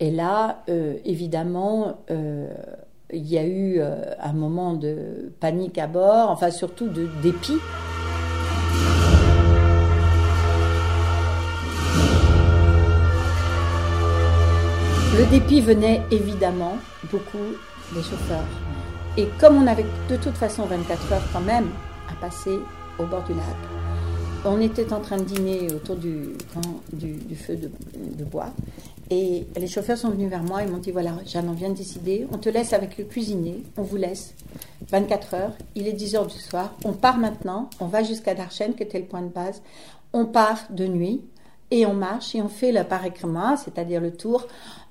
Et 0.00 0.10
là, 0.12 0.62
euh, 0.68 0.94
évidemment, 1.04 1.98
euh, 2.10 2.48
il 3.12 3.26
y 3.26 3.36
a 3.36 3.44
eu 3.44 3.80
euh, 3.80 4.14
un 4.20 4.32
moment 4.32 4.74
de 4.74 5.32
panique 5.40 5.76
à 5.78 5.88
bord, 5.88 6.30
enfin 6.30 6.50
surtout 6.52 6.88
de 6.88 7.08
dépit. 7.20 7.58
Le 15.18 15.30
dépit 15.30 15.60
venait 15.60 16.02
évidemment 16.12 16.76
beaucoup 17.10 17.38
des 17.92 18.02
chauffeurs. 18.02 18.46
Et 19.16 19.26
comme 19.40 19.56
on 19.60 19.66
avait 19.66 19.86
de 20.08 20.16
toute 20.16 20.36
façon 20.36 20.64
24 20.66 21.12
heures 21.12 21.22
quand 21.32 21.40
même 21.40 21.66
à 22.08 22.14
passer 22.20 22.56
au 23.00 23.04
bord 23.04 23.24
du 23.24 23.32
lac, 23.32 23.56
on 24.44 24.60
était 24.60 24.92
en 24.92 25.00
train 25.00 25.16
de 25.16 25.24
dîner 25.24 25.72
autour 25.72 25.96
du, 25.96 26.34
feu 27.34 27.56
de, 27.56 28.24
bois. 28.24 28.50
Et 29.10 29.46
les 29.56 29.66
chauffeurs 29.66 29.96
sont 29.96 30.10
venus 30.10 30.28
vers 30.28 30.42
moi 30.42 30.62
et 30.62 30.66
m'ont 30.66 30.78
dit 30.78 30.90
voilà, 30.90 31.14
Jeanne, 31.24 31.48
on 31.48 31.52
vient 31.52 31.70
de 31.70 31.74
décider, 31.74 32.26
on 32.32 32.38
te 32.38 32.48
laisse 32.48 32.72
avec 32.72 32.98
le 32.98 33.04
cuisinier, 33.04 33.62
on 33.76 33.82
vous 33.82 33.96
laisse 33.96 34.34
24 34.90 35.34
heures, 35.34 35.52
il 35.74 35.88
est 35.88 35.92
10 35.92 36.16
heures 36.16 36.26
du 36.26 36.38
soir, 36.38 36.74
on 36.84 36.92
part 36.92 37.16
maintenant, 37.16 37.70
on 37.80 37.86
va 37.86 38.02
jusqu'à 38.02 38.34
Darchen, 38.34 38.74
qui 38.74 38.82
était 38.82 38.98
le 38.98 39.06
point 39.06 39.22
de 39.22 39.28
base, 39.28 39.62
on 40.12 40.26
part 40.26 40.66
de 40.70 40.86
nuit 40.86 41.22
et 41.70 41.86
on 41.86 41.94
marche 41.94 42.34
et 42.34 42.42
on 42.42 42.48
fait 42.48 42.72
le 42.72 42.84
parikrama, 42.84 43.56
c'est-à-dire 43.56 44.00
le 44.00 44.14
tour, 44.14 44.46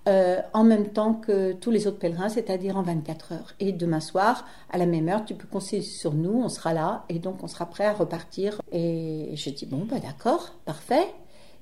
euh, 0.07 0.41
en 0.53 0.63
même 0.63 0.87
temps 0.89 1.13
que 1.13 1.53
tous 1.53 1.69
les 1.69 1.85
autres 1.85 1.99
pèlerins, 1.99 2.29
c'est-à-dire 2.29 2.77
en 2.77 2.81
24 2.81 3.33
heures. 3.33 3.53
Et 3.59 3.71
demain 3.71 3.99
soir, 3.99 4.45
à 4.71 4.77
la 4.77 4.85
même 4.85 5.09
heure, 5.09 5.25
tu 5.25 5.35
peux 5.35 5.47
compter 5.47 5.81
sur 5.81 6.13
nous, 6.13 6.41
on 6.43 6.49
sera 6.49 6.73
là, 6.73 7.03
et 7.09 7.19
donc 7.19 7.43
on 7.43 7.47
sera 7.47 7.65
prêt 7.65 7.85
à 7.85 7.93
repartir. 7.93 8.61
Et 8.71 9.31
je 9.35 9.49
dis, 9.49 9.65
bon, 9.65 9.85
bah 9.89 9.99
d'accord, 9.99 10.53
parfait. 10.65 11.13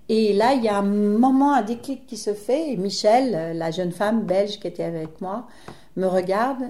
Et 0.07 0.33
là, 0.33 0.53
il 0.53 0.63
y 0.63 0.67
a 0.67 0.77
un 0.77 0.83
moment, 0.83 1.53
un 1.53 1.63
déclic 1.63 2.05
qui 2.05 2.17
se 2.17 2.33
fait, 2.33 2.71
et 2.71 2.77
Michel, 2.77 3.57
la 3.57 3.71
jeune 3.71 3.91
femme 3.91 4.23
belge 4.23 4.59
qui 4.59 4.67
était 4.67 4.83
avec 4.83 5.19
moi, 5.19 5.47
me 5.95 6.05
regarde, 6.05 6.63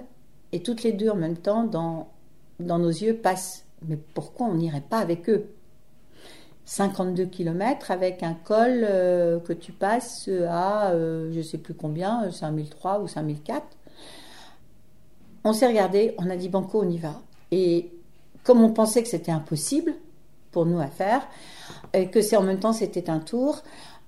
et 0.51 0.61
toutes 0.61 0.83
les 0.83 0.93
deux 0.93 1.09
en 1.09 1.15
même 1.15 1.37
temps, 1.37 1.63
dans, 1.65 2.07
dans 2.59 2.79
nos 2.79 2.89
yeux, 2.89 3.15
passent, 3.15 3.65
mais 3.85 3.97
pourquoi 4.13 4.47
on 4.47 4.53
n'irait 4.55 4.81
pas 4.81 4.99
avec 4.99 5.29
eux? 5.29 5.49
52 6.65 7.25
km 7.25 7.91
avec 7.91 8.23
un 8.23 8.33
col 8.33 8.85
euh, 8.89 9.39
que 9.39 9.53
tu 9.53 9.71
passes 9.71 10.29
à 10.49 10.89
euh, 10.89 11.31
je 11.31 11.41
sais 11.41 11.59
plus 11.59 11.75
combien, 11.75 12.31
5003 12.31 13.01
ou 13.01 13.07
5004. 13.07 13.63
On 15.43 15.53
s'est 15.53 15.67
regardé, 15.67 16.15
on 16.17 16.29
a 16.29 16.35
dit 16.35 16.49
banco, 16.49 16.81
on 16.83 16.89
y 16.89 16.97
va. 16.97 17.21
Et 17.51 17.91
comme 18.43 18.63
on 18.63 18.71
pensait 18.71 19.03
que 19.03 19.09
c'était 19.09 19.31
impossible 19.31 19.93
pour 20.51 20.65
nous 20.65 20.79
à 20.79 20.87
faire, 20.87 21.27
et 21.95 22.07
que 22.07 22.21
c'est 22.21 22.37
en 22.37 22.43
même 22.43 22.59
temps 22.59 22.73
c'était 22.73 23.09
un 23.09 23.19
tour, 23.19 23.63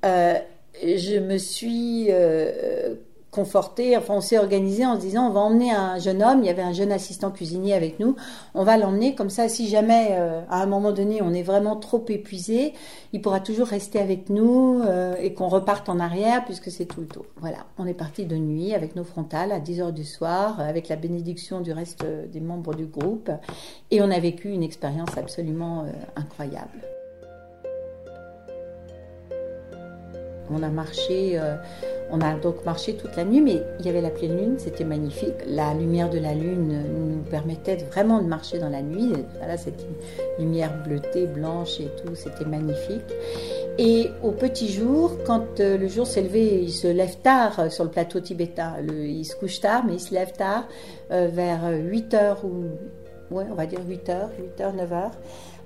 euh, 0.06 0.36
je 0.84 1.17
me 1.17 1.38
suis 1.38 2.08
euh, 2.10 2.96
conforté, 3.32 3.98
enfin 3.98 4.15
on 4.15 4.22
s'est 4.22 4.38
organisé 4.38 4.86
en 4.86 4.96
se 4.96 5.01
disant 5.01 5.27
on 5.27 5.32
va 5.32 5.39
emmener 5.39 5.72
un 5.72 5.98
jeune 5.98 6.22
homme, 6.22 6.39
il 6.44 6.46
y 6.46 6.50
avait 6.50 6.62
un 6.62 6.74
jeune 6.74 6.91
assistant 6.91 7.32
cuisinier 7.32 7.74
avec 7.74 8.00
nous, 8.00 8.15
on 8.53 8.63
va 8.63 8.77
l'emmener 8.77 9.15
comme 9.15 9.29
ça 9.29 9.50
si 9.50 9.67
jamais 9.67 10.10
euh, 10.12 10.41
à 10.50 10.62
un 10.62 10.65
moment 10.67 10.91
donné 10.91 11.22
on 11.22 11.34
est 11.34 11.41
vraiment 11.41 11.75
trop 11.75 12.03
épuisé, 12.10 12.74
il 13.13 13.22
pourra 13.22 13.39
toujours 13.39 13.67
rester 13.67 14.00
avec 14.00 14.29
nous 14.29 14.82
et 15.20 15.34
qu'on 15.34 15.48
reparte 15.48 15.89
en 15.89 16.00
arrière 16.00 16.46
puisque 16.46 16.70
c'est 16.70 16.86
tout 16.86 17.01
le 17.01 17.08
tour. 17.08 17.25
Voilà, 17.38 17.65
on 17.77 17.88
est 17.88 17.94
parti 17.94 18.25
de 18.25 18.36
nuit 18.36 18.74
avec 18.74 18.96
nos 18.96 19.03
frontales 19.03 19.51
à 19.51 19.60
10 19.60 19.82
heures 19.82 19.94
du 19.94 20.03
soir 20.03 20.60
avec 20.60 20.89
la 20.89 20.96
bénédiction 20.96 21.62
du 21.62 21.72
reste 21.72 22.06
des 22.06 22.41
membres 22.41 22.75
du 22.75 22.86
groupe 22.86 23.32
et 23.89 24.01
on 24.01 24.12
a 24.12 24.20
vécu 24.20 24.50
une 24.50 24.63
expérience 24.63 25.17
absolument 25.17 25.86
incroyable. 26.15 26.97
On 30.50 30.63
a 30.63 30.70
marché, 30.70 31.38
euh, 31.38 31.56
on 32.12 32.22
a 32.22 32.34
donc 32.36 32.63
marché 32.66 32.96
toute 32.96 33.16
la 33.16 33.25
nuit, 33.25 33.42
mais 33.42 33.62
il 33.80 33.86
y 33.86 33.89
avait 33.89 34.01
la 34.01 34.10
pleine 34.10 34.38
lune, 34.38 34.56
c'était 34.58 34.86
magnifique. 34.86 35.36
La 35.46 35.74
lumière 35.74 36.10
de 36.10 36.20
la 36.20 36.34
lune 36.34 36.84
nous 36.94 37.24
permettait 37.30 37.77
vraiment 37.77 38.22
de 38.22 38.27
marcher 38.27 38.60
dans 38.60 38.70
la 38.70 38.82
nuit. 38.82 39.13
Voilà, 39.38 39.58
cette 39.58 39.86
lumière 40.39 40.72
bleutée, 40.84 41.27
blanche 41.27 41.80
et 41.80 41.89
tout, 42.01 42.16
c'était 42.16 42.46
magnifique. 42.46 43.04
Et 43.77 44.10
au 44.24 44.32
petit 44.32 44.72
jour, 44.72 45.12
quand 45.25 45.60
euh, 45.60 45.77
le 45.77 45.88
jour 45.88 46.08
s'est 46.08 46.24
levé, 46.24 46.62
il 46.63 46.72
se 46.72 46.88
lève 46.88 47.18
tard 47.18 47.60
euh, 47.60 47.70
sur 47.70 47.84
le 47.84 47.92
plateau 47.92 48.20
tibétain. 48.20 48.75
Le, 48.82 49.06
il 49.06 49.25
se 49.25 49.36
couche 49.36 49.60
tard, 49.60 49.84
mais 49.86 49.96
il 49.96 50.00
se 50.00 50.13
lève 50.13 50.32
tard, 50.32 50.68
vers 51.10 51.70
8 51.72 52.13
heures 52.13 52.44
ou, 52.44 53.36
ouais, 53.36 53.46
on 53.50 53.56
va 53.56 53.66
dire 53.66 53.80
8 53.88 54.10
heures, 54.10 54.30
8 54.39 54.62
heures, 54.62 54.74
9 54.74 54.94
heures. 54.94 55.12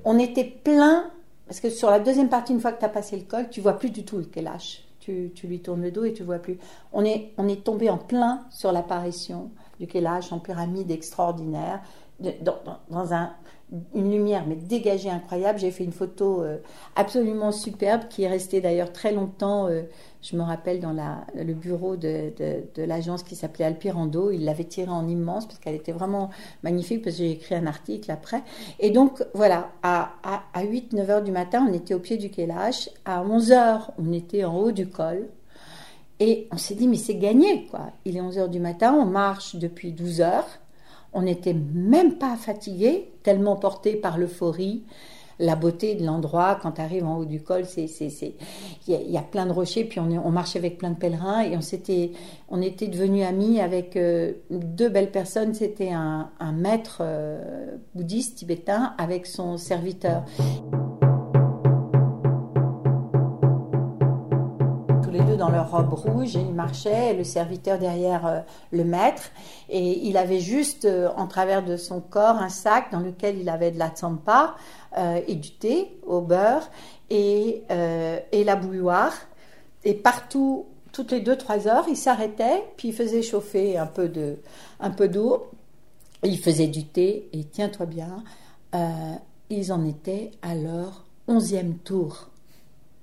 On 0.04 0.18
était 0.18 0.52
plein 0.64 1.12
parce 1.52 1.60
que 1.60 1.70
sur 1.70 1.90
la 1.90 2.00
deuxième 2.00 2.30
partie, 2.30 2.54
une 2.54 2.62
fois 2.62 2.72
que 2.72 2.80
tu 2.80 2.86
as 2.86 2.90
passé 2.90 3.18
le 3.18 3.24
col, 3.24 3.50
tu 3.50 3.60
vois 3.60 3.74
plus 3.74 3.90
du 3.90 4.06
tout 4.06 4.16
le 4.18 4.24
Kailash. 4.24 4.86
Tu, 5.02 5.34
tu, 5.36 5.48
lui 5.48 5.60
tournes 5.60 5.82
le 5.82 5.92
dos 5.92 6.06
et 6.06 6.14
tu 6.14 6.24
vois 6.24 6.40
plus. 6.40 6.58
On 6.94 7.04
est, 7.04 7.36
tombé 7.66 7.90
en 7.90 7.98
plein 7.98 8.46
sur 8.52 8.72
l'apparition 8.72 9.52
du 9.78 9.86
Kailash 9.86 10.32
en 10.32 10.40
pyramide 10.40 10.90
extraordinaire, 10.90 11.82
dans 12.22 13.14
un, 13.14 13.34
une 13.94 14.12
lumière 14.12 14.46
mais 14.48 14.56
dégagée 14.56 15.10
incroyable. 15.10 15.60
J'ai 15.60 15.72
fait 15.72 15.84
une 15.84 15.92
photo 15.92 16.42
euh, 16.42 16.60
absolument 16.96 17.52
superbe 17.52 18.04
qui 18.10 18.24
est 18.24 18.30
restée 18.30 18.62
d'ailleurs 18.62 18.94
très 18.94 19.12
longtemps. 19.12 19.68
Euh, 19.68 19.82
je 20.22 20.36
me 20.36 20.44
rappelle 20.44 20.80
dans 20.80 20.94
le 21.36 21.54
bureau 21.54 21.96
de, 21.96 22.32
de, 22.38 22.84
l'agence 22.84 23.24
qui 23.24 23.36
s'appelait 23.36 23.66
Alpirando, 23.66 24.30
il 24.32 24.46
l'avait 24.46 24.66
tirée 24.66 24.92
en 24.92 25.08
immense 25.08 25.48
parce 25.48 25.58
qu'elle 25.60 25.76
était 25.76 25.92
vraiment 25.92 26.30
magnifique 26.64 27.04
parce 27.04 27.16
que 27.16 27.24
j'ai 27.24 27.32
écrit 27.32 27.56
un 27.56 27.66
article 27.66 28.12
après. 28.12 28.44
Et 28.80 28.92
donc 28.92 29.24
voilà, 29.34 29.72
à, 29.82 30.14
à, 30.24 30.44
à 30.54 30.64
8-9 30.64 31.10
heures 31.10 31.24
du 31.24 31.32
matin, 31.32 31.66
on 31.68 31.74
était 31.74 31.96
au 31.96 32.00
pied 32.00 32.18
du 32.18 32.30
Kailash. 32.30 32.90
À 33.06 33.24
11 33.24 33.52
heures, 33.52 33.92
on 33.98 34.12
était 34.14 34.44
en 34.44 34.56
haut 34.58 34.72
du 34.72 34.88
col. 34.88 35.28
Et 36.20 36.48
on 36.52 36.58
s'est 36.58 36.76
dit, 36.76 36.88
mais 36.88 36.98
c'est 36.98 37.16
gagné, 37.16 37.66
quoi. 37.66 37.90
Il 38.06 38.16
est 38.16 38.22
11 38.22 38.38
heures 38.38 38.50
du 38.50 38.60
matin, 38.60 38.94
on 38.94 39.06
marche 39.06 39.56
depuis 39.56 39.92
12 39.92 40.22
heures. 40.22 40.48
On 41.14 41.24
n'était 41.24 41.56
même 41.56 42.20
pas 42.20 42.36
fatigué, 42.36 43.12
tellement 43.24 43.56
porté 43.56 43.96
par 43.96 44.20
l'euphorie, 44.20 44.84
la 45.42 45.56
beauté 45.56 45.96
de 45.96 46.06
l'endroit. 46.06 46.58
Quand 46.62 46.74
tu 46.74 46.82
arrives 46.82 47.06
en 47.06 47.18
haut 47.18 47.26
du 47.26 47.42
col, 47.42 47.66
c'est, 47.66 47.86
il 47.86 48.34
y, 48.88 48.96
a, 48.96 49.02
y 49.02 49.18
a 49.18 49.22
plein 49.22 49.46
de 49.46 49.52
rochers, 49.52 49.84
puis 49.84 50.00
on, 50.00 50.08
on 50.26 50.32
marchait 50.32 50.60
avec 50.60 50.78
plein 50.78 50.92
de 50.92 50.98
pèlerins 50.98 51.42
et 51.42 51.58
on 51.58 51.62
s'était, 51.62 52.12
on 52.48 52.62
était 52.62 52.88
devenus 52.88 53.26
amis 53.26 53.60
avec 53.60 53.98
euh, 53.98 54.34
deux 54.50 54.90
belles 54.90 55.12
personnes. 55.12 55.54
C'était 55.54 55.92
un, 55.92 56.30
un 56.40 56.52
maître 56.52 57.00
euh, 57.02 57.76
bouddhiste 57.96 58.38
tibétain 58.38 58.94
avec 58.98 59.26
son 59.26 59.58
serviteur. 59.58 60.24
Dans 65.42 65.50
leur 65.50 65.72
robe 65.72 65.94
rouge, 65.94 66.36
ils 66.36 66.54
marchaient, 66.54 67.16
le 67.16 67.24
serviteur 67.24 67.80
derrière 67.80 68.28
euh, 68.28 68.40
le 68.72 68.84
maître, 68.84 69.32
et 69.70 70.08
il 70.08 70.16
avait 70.16 70.40
juste 70.40 70.86
euh, 70.86 71.10
en 71.18 71.26
travers 71.26 71.66
de 71.66 71.78
son 71.78 72.00
corps 72.00 72.36
un 72.36 72.50
sac 72.50 72.92
dans 72.92 73.00
lequel 73.00 73.40
il 73.40 73.50
avait 73.50 73.72
de 73.72 73.80
la 73.80 73.90
tsampa 73.90 74.56
euh, 75.00 75.20
et 75.28 75.34
du 75.34 75.52
thé 75.52 75.98
au 76.06 76.22
beurre 76.22 76.70
et, 77.10 77.64
et 78.32 78.44
la 78.44 78.56
bouilloire. 78.56 79.14
Et 79.84 79.96
partout, 79.96 80.68
toutes 80.94 81.12
les 81.12 81.22
deux 81.22 81.36
trois 81.36 81.68
heures, 81.68 81.86
il 81.90 81.98
s'arrêtait, 81.98 82.64
puis 82.78 82.90
il 82.90 82.94
faisait 82.94 83.24
chauffer 83.24 83.78
un 83.78 83.88
peu 83.88 84.10
un 84.80 84.92
peu 84.92 85.10
d'eau, 85.10 85.50
il 86.24 86.38
faisait 86.40 86.68
du 86.68 86.86
thé, 86.86 87.28
et 87.34 87.44
tiens-toi 87.44 87.88
bien, 87.88 88.24
ils 89.50 89.74
en 89.74 89.84
étaient 89.84 90.32
à 90.42 90.56
leur 90.56 91.04
onzième 91.28 91.80
tour 91.80 92.30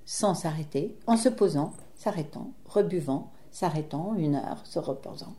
sans 0.06 0.34
s'arrêter, 0.34 0.96
en 1.06 1.18
se 1.18 1.28
posant, 1.28 1.72
s'arrêtant, 1.98 2.52
rebuvant, 2.66 3.30
s'arrêtant 3.50 4.14
une 4.16 4.36
heure, 4.36 4.62
se 4.64 4.78
reposant. 4.78 5.34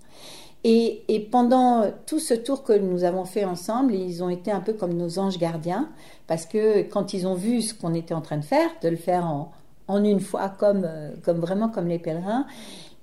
Et, 0.63 1.03
et, 1.07 1.21
pendant 1.21 1.85
tout 2.05 2.19
ce 2.19 2.33
tour 2.33 2.63
que 2.63 2.73
nous 2.73 3.05
avons 3.05 3.23
fait 3.23 3.45
ensemble, 3.45 3.95
ils 3.95 4.21
ont 4.21 4.29
été 4.29 4.51
un 4.51 4.59
peu 4.59 4.73
comme 4.73 4.93
nos 4.93 5.17
anges 5.17 5.39
gardiens, 5.39 5.89
parce 6.27 6.45
que 6.45 6.81
quand 6.81 7.13
ils 7.13 7.25
ont 7.25 7.33
vu 7.33 7.61
ce 7.61 7.73
qu'on 7.73 7.93
était 7.93 8.13
en 8.13 8.21
train 8.21 8.37
de 8.37 8.43
faire, 8.43 8.69
de 8.83 8.89
le 8.89 8.97
faire 8.97 9.25
en, 9.25 9.51
en 9.87 10.03
une 10.03 10.19
fois 10.19 10.49
comme, 10.49 10.85
comme 11.23 11.39
vraiment 11.39 11.69
comme 11.69 11.87
les 11.87 11.97
pèlerins, 11.97 12.45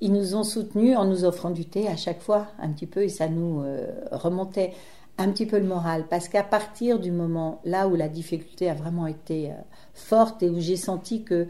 ils 0.01 0.13
nous 0.13 0.35
ont 0.37 0.45
soutenus 0.45 0.97
en 0.97 1.05
nous 1.05 1.25
offrant 1.25 1.51
du 1.51 1.65
thé 1.65 1.89
à 1.89 1.97
chaque 1.97 2.21
fois, 2.21 2.49
un 2.59 2.71
petit 2.71 2.87
peu, 2.87 3.03
et 3.03 3.09
ça 3.09 3.29
nous 3.29 3.63
euh, 3.63 3.87
remontait 4.13 4.73
un 5.19 5.31
petit 5.31 5.47
peu 5.47 5.59
le 5.59 5.65
moral. 5.65 6.05
Parce 6.09 6.29
qu'à 6.29 6.43
partir 6.43 6.99
du 6.99 7.11
moment 7.11 7.61
là 7.65 7.89
où 7.89 7.97
la 7.97 8.09
difficulté 8.09 8.69
a 8.69 8.75
vraiment 8.75 9.07
été 9.07 9.51
euh, 9.51 9.55
forte 9.95 10.43
et 10.43 10.51
où 10.51 10.61
j'ai 10.61 10.77
senti 10.77 11.23
que 11.23 11.35
euh, 11.35 11.47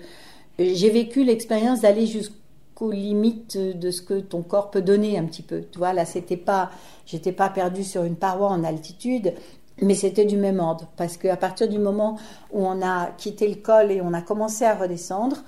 j'ai 0.58 0.90
vécu 0.90 1.24
l'expérience 1.24 1.80
d'aller 1.80 2.06
jusqu'aux 2.06 2.90
limites 2.90 3.56
de 3.56 3.90
ce 3.90 4.02
que 4.02 4.20
ton 4.20 4.42
corps 4.42 4.70
peut 4.70 4.82
donner 4.82 5.18
un 5.18 5.24
petit 5.24 5.42
peu. 5.42 5.64
Tu 5.70 5.78
vois, 5.78 5.92
là, 5.92 6.04
c'était 6.04 6.36
pas, 6.36 6.70
j'étais 7.06 7.32
pas 7.32 7.48
perdue 7.48 7.84
sur 7.84 8.04
une 8.04 8.16
paroi 8.16 8.48
en 8.48 8.64
altitude, 8.64 9.34
mais 9.82 9.94
c'était 9.94 10.24
du 10.24 10.36
même 10.36 10.60
ordre. 10.60 10.88
Parce 10.96 11.16
qu'à 11.16 11.36
partir 11.36 11.68
du 11.68 11.78
moment 11.78 12.18
où 12.52 12.66
on 12.66 12.82
a 12.82 13.10
quitté 13.18 13.48
le 13.48 13.56
col 13.56 13.90
et 13.92 14.00
on 14.00 14.14
a 14.14 14.22
commencé 14.22 14.64
à 14.64 14.74
redescendre, 14.74 15.38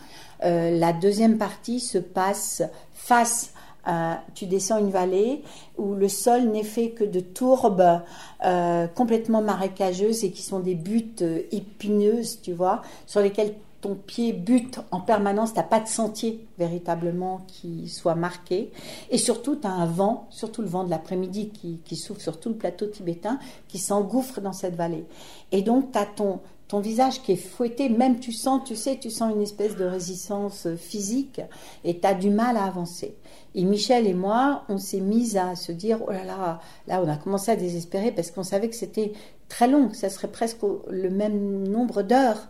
euh, 0.45 0.79
la 0.79 0.93
deuxième 0.93 1.39
partie 1.39 1.81
se 1.81 1.99
passe 1.99 2.63
face 2.93 3.53
à, 3.85 4.23
tu 4.35 4.47
descends 4.47 4.79
une 4.79 4.91
vallée 4.91 5.43
où 5.79 5.95
le 5.95 6.09
sol 6.09 6.43
n'est 6.51 6.63
fait 6.63 6.91
que 6.91 7.05
de 7.05 7.21
tourbes 7.21 8.03
euh, 8.45 8.87
complètement 8.89 9.41
marécageuses 9.41 10.25
et 10.25 10.31
qui 10.31 10.43
sont 10.43 10.61
des 10.61 10.75
buttes 10.75 11.23
euh, 11.23 11.43
épineuses, 11.51 12.41
tu 12.43 12.53
vois, 12.53 12.83
sur 13.07 13.21
lesquelles 13.21 13.55
ton 13.81 13.95
pied 13.95 14.33
bute 14.33 14.81
en 14.91 15.01
permanence, 15.01 15.55
t'as 15.55 15.63
pas 15.63 15.81
de 15.81 15.89
sentier 15.89 16.47
véritablement 16.59 17.43
qui 17.47 17.89
soit 17.89 18.17
marqué. 18.17 18.73
Et 19.11 19.19
surtout, 19.19 19.57
tu 19.57 19.67
as 19.67 19.73
un 19.73 19.87
vent, 19.87 20.27
surtout 20.31 20.63
le 20.63 20.69
vent 20.69 20.85
de 20.85 20.91
l'après-midi 20.91 21.51
qui, 21.51 21.81
qui 21.85 21.97
souffle 21.97 22.21
sur 22.21 22.41
tout 22.41 22.49
le 22.49 22.57
plateau 22.57 22.87
tibétain, 22.87 23.39
qui 23.69 23.79
s'engouffre 23.79 24.41
dans 24.41 24.53
cette 24.53 24.75
vallée. 24.75 25.05
Et 25.53 25.63
donc, 25.63 25.93
tu 25.93 25.99
as 25.99 26.07
ton, 26.07 26.41
ton 26.69 26.81
visage 26.81 27.23
qui 27.23 27.33
est 27.33 27.37
fouetté, 27.37 27.89
même 27.89 28.21
tu 28.21 28.33
sens, 28.33 28.63
tu 28.65 28.77
sais, 28.77 28.99
tu 28.99 29.11
sens 29.11 29.33
une 29.35 29.43
espèce 29.43 29.75
de 29.75 29.85
résistance 29.85 30.69
physique 30.77 31.41
et 31.83 31.99
tu 31.99 32.07
as 32.07 32.15
du 32.15 32.31
mal 32.31 32.59
à 32.59 32.65
avancer. 32.65 33.17
Et 33.55 33.65
Michel 33.65 34.07
et 34.07 34.15
moi, 34.15 34.65
on 34.69 34.77
s'est 34.77 35.01
mis 35.01 35.39
à 35.39 35.57
se 35.57 35.73
dire, 35.73 36.01
oh 36.07 36.11
là 36.11 36.25
là, 36.25 36.61
là 36.87 37.03
on 37.03 37.09
a 37.09 37.17
commencé 37.17 37.51
à 37.51 37.57
désespérer 37.57 38.13
parce 38.13 38.31
qu'on 38.31 38.43
savait 38.43 38.69
que 38.69 38.77
c'était 38.77 39.13
très 39.49 39.67
long, 39.67 39.89
que 39.89 39.97
ça 39.97 40.11
serait 40.11 40.29
presque 40.29 40.59
le 40.91 41.09
même 41.09 41.67
nombre 41.67 42.03
d'heures. 42.03 42.49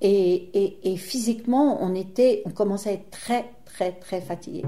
Et, 0.00 0.96
physiquement, 0.96 1.78
on 1.82 1.94
était, 1.94 2.42
on 2.46 2.50
commençait 2.50 2.90
à 2.90 2.92
être 2.94 3.10
très, 3.10 3.50
très, 3.64 3.92
très 3.92 4.20
fatigué. 4.20 4.62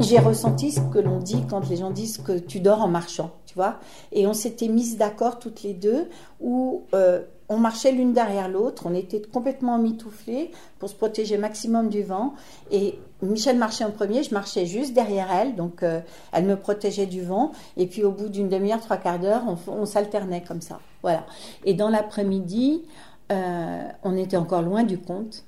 J'ai 0.00 0.18
ressenti 0.18 0.72
ce 0.72 0.80
que 0.80 0.98
l'on 0.98 1.18
dit 1.18 1.44
quand 1.48 1.68
les 1.68 1.76
gens 1.76 1.90
disent 1.90 2.18
que 2.18 2.38
tu 2.38 2.60
dors 2.60 2.80
en 2.80 2.88
marchant, 2.88 3.32
tu 3.46 3.54
vois. 3.54 3.78
Et 4.12 4.26
on 4.26 4.32
s'était 4.32 4.68
mises 4.68 4.96
d'accord 4.96 5.38
toutes 5.38 5.62
les 5.62 5.74
deux 5.74 6.08
où 6.40 6.86
euh, 6.94 7.22
on 7.50 7.58
marchait 7.58 7.90
l'une 7.90 8.12
derrière 8.12 8.48
l'autre, 8.48 8.84
on 8.86 8.94
était 8.94 9.20
complètement 9.20 9.76
mitouflés 9.76 10.52
pour 10.78 10.88
se 10.88 10.94
protéger 10.94 11.36
maximum 11.36 11.88
du 11.88 12.04
vent. 12.04 12.34
Et 12.70 12.96
Michel 13.22 13.58
marchait 13.58 13.82
en 13.84 13.90
premier, 13.90 14.22
je 14.22 14.32
marchais 14.32 14.66
juste 14.66 14.94
derrière 14.94 15.30
elle, 15.32 15.56
donc 15.56 15.82
euh, 15.82 16.00
elle 16.32 16.44
me 16.44 16.54
protégeait 16.54 17.06
du 17.06 17.22
vent. 17.22 17.50
Et 17.76 17.88
puis 17.88 18.04
au 18.04 18.12
bout 18.12 18.28
d'une 18.28 18.48
demi-heure, 18.48 18.80
trois 18.80 18.98
quarts 18.98 19.18
d'heure, 19.18 19.42
on, 19.66 19.84
s'alternait 19.84 20.44
comme 20.46 20.60
ça. 20.60 20.78
Voilà. 21.02 21.26
Et 21.64 21.74
dans 21.74 21.88
l'après-midi, 21.88 22.82
euh, 23.32 23.82
on 24.04 24.16
était 24.16 24.36
encore 24.36 24.62
loin 24.62 24.84
du 24.84 24.98
compte. 24.98 25.44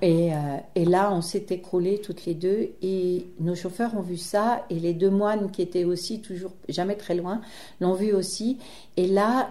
Et, 0.00 0.32
euh, 0.32 0.36
et, 0.74 0.84
là, 0.84 1.12
on 1.12 1.22
s'est 1.22 1.46
écroulés 1.50 2.00
toutes 2.00 2.24
les 2.24 2.34
deux 2.34 2.70
et 2.82 3.26
nos 3.40 3.54
chauffeurs 3.54 3.96
ont 3.96 4.00
vu 4.00 4.16
ça 4.16 4.64
et 4.70 4.80
les 4.80 4.94
deux 4.94 5.10
moines 5.10 5.50
qui 5.50 5.60
étaient 5.62 5.84
aussi 5.84 6.20
toujours 6.20 6.52
jamais 6.68 6.96
très 6.96 7.14
loin 7.14 7.40
l'ont 7.80 7.92
vu 7.92 8.12
aussi. 8.12 8.58
Et 8.96 9.06
là, 9.06 9.50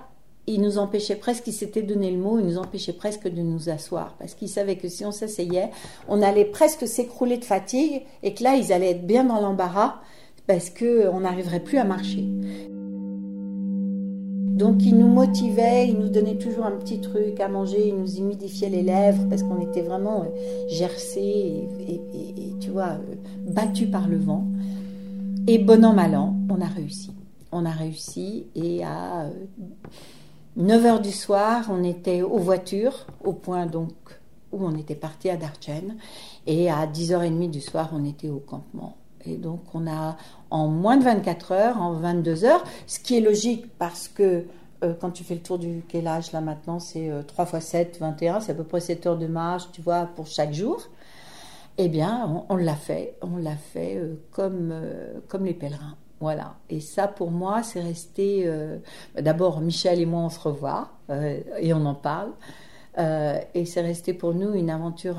ils 0.53 0.62
nous 0.62 0.77
empêchaient 0.77 1.15
presque, 1.15 1.48
ils 1.48 1.53
s'étaient 1.53 1.81
donné 1.81 2.12
le 2.12 2.17
mot, 2.17 2.39
ils 2.39 2.46
nous 2.46 2.58
empêchaient 2.58 2.93
presque 2.93 3.27
de 3.27 3.41
nous 3.41 3.70
asseoir 3.70 4.15
parce 4.20 4.34
qu'ils 4.34 4.50
savaient 4.50 4.77
que 4.77 4.88
si 4.88 5.05
on 5.05 5.12
s'asseyait, 5.12 5.70
on 6.08 6.22
allait 6.22 6.46
presque 6.46 6.88
s'écrouler 6.88 7.38
de 7.38 7.46
fatigue 7.46 8.03
et 8.24 8.34
que 8.34 8.43
là, 8.43 8.55
ils 8.55 8.74
allaient 8.74 8.91
être 8.91 9.08
bien 9.08 9.24
dans 9.24 9.39
l'embarras 9.39 9.96
parce 10.48 10.70
qu'on 10.70 11.20
n'arriverait 11.22 11.62
plus 11.62 11.77
à 11.77 11.84
marcher. 11.84 12.27
Donc 14.61 14.83
ils 14.85 14.96
nous 14.96 15.07
motivaient, 15.07 15.87
ils 15.87 15.98
nous 15.98 16.09
donnaient 16.09 16.37
toujours 16.37 16.66
un 16.66 16.72
petit 16.77 17.00
truc 17.00 17.40
à 17.40 17.48
manger, 17.48 17.87
ils 17.87 17.96
nous 17.96 18.18
humidifiaient 18.18 18.70
les 18.70 18.83
lèvres 18.83 19.25
parce 19.27 19.42
qu'on 19.42 19.59
était 19.59 19.81
vraiment 19.81 20.22
euh, 20.22 20.68
gercés 20.68 21.68
et, 21.79 22.53
tu 22.59 22.70
vois, 22.70 22.90
euh, 22.90 23.16
battus 23.48 23.90
par 23.90 24.07
le 24.07 24.18
vent. 24.18 24.46
Et 25.48 25.57
bon 25.57 25.83
an, 25.83 25.94
mal 25.94 26.16
an, 26.16 26.35
on 26.50 26.61
a 26.61 26.68
réussi. 26.68 27.11
On 27.51 27.66
a 27.66 27.72
réussi 27.72 28.46
et 28.55 28.83
à 28.83 29.31
9 30.55 30.85
euh, 30.85 30.98
h 30.98 31.01
du 31.01 31.11
soir, 31.11 31.66
on 31.70 31.83
était 31.83 32.22
aux 32.22 32.37
voitures, 32.37 33.05
au 33.24 33.33
point 33.33 33.66
donc 33.66 33.92
où 34.51 34.66
on 34.66 34.75
était 34.75 34.96
parti 34.96 35.29
à 35.29 35.37
Darchen. 35.37 35.96
Et 36.46 36.70
à 36.70 36.85
10h30 36.87 37.50
du 37.50 37.61
soir, 37.61 37.90
on 37.94 38.03
était 38.05 38.29
au 38.29 38.40
campement. 38.40 38.98
Et 39.25 39.37
donc, 39.37 39.61
on 39.74 39.87
a, 39.87 40.18
en 40.50 40.68
moins 40.68 40.98
de 40.98 41.03
24 41.03 41.51
heures, 41.51 41.81
en 41.81 41.94
22 41.94 42.44
heures, 42.44 42.64
ce 42.87 43.00
qui 43.00 43.18
est 43.18 43.22
logique 43.22 43.66
parce 43.77 44.07
que 44.07 44.46
euh, 44.83 44.94
quand 45.00 45.11
tu 45.11 45.24
fais 45.24 45.35
le 45.35 45.42
tour 45.42 45.59
du 45.59 45.83
Kélage, 45.87 46.31
là 46.31 46.42
maintenant, 46.42 46.79
c'est 46.79 47.11
3 47.27 47.46
x 47.53 47.66
7, 47.66 47.98
21, 48.00 48.40
c'est 48.42 48.51
à 48.51 48.55
peu 48.55 48.64
près 48.64 48.81
7 48.81 49.05
heures 49.05 49.18
de 49.18 49.27
marche, 49.27 49.66
tu 49.72 49.81
vois, 49.81 50.07
pour 50.16 50.27
chaque 50.27 50.53
jour. 50.53 50.81
Eh 51.77 51.87
bien, 51.87 52.46
on, 52.50 52.55
l'a 52.57 52.75
fait, 52.75 53.16
on 53.22 53.37
l'a 53.37 53.55
fait 53.55 53.96
euh, 53.96 54.16
comme, 54.31 54.70
euh, 54.72 55.20
comme 55.27 55.46
les 55.46 55.53
pèlerins. 55.53 55.96
Voilà. 56.22 56.55
Et 56.70 56.79
ça, 56.79 57.07
pour 57.07 57.31
moi, 57.31 57.64
c'est 57.64 57.81
resté. 57.81 58.50
D'abord, 59.20 59.60
Michel 59.60 60.00
et 60.00 60.05
moi, 60.05 60.22
on 60.22 60.29
se 60.29 60.40
revoit 60.40 60.92
et 61.60 61.74
on 61.74 61.86
en 61.86 61.96
parle. 61.96 62.31
et 62.98 63.66
c'est 63.66 63.81
resté 63.81 64.14
pour 64.14 64.34
nous 64.34 64.53
une 64.53 64.70
aventure 64.70 65.18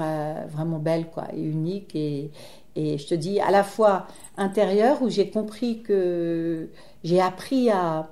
vraiment 0.49 0.79
belle, 0.79 1.07
quoi, 1.11 1.25
et 1.35 1.43
unique. 1.43 1.95
Et, 1.97 2.31
et 2.77 2.99
je 2.99 3.07
te 3.07 3.15
dis, 3.15 3.41
à 3.41 3.51
la 3.51 3.65
fois 3.65 4.07
intérieure, 4.37 5.03
où 5.03 5.11
j'ai 5.11 5.29
compris 5.29 5.83
que 5.83 6.69
j'ai 7.05 7.21
appris 7.21 7.69
à, 7.71 8.09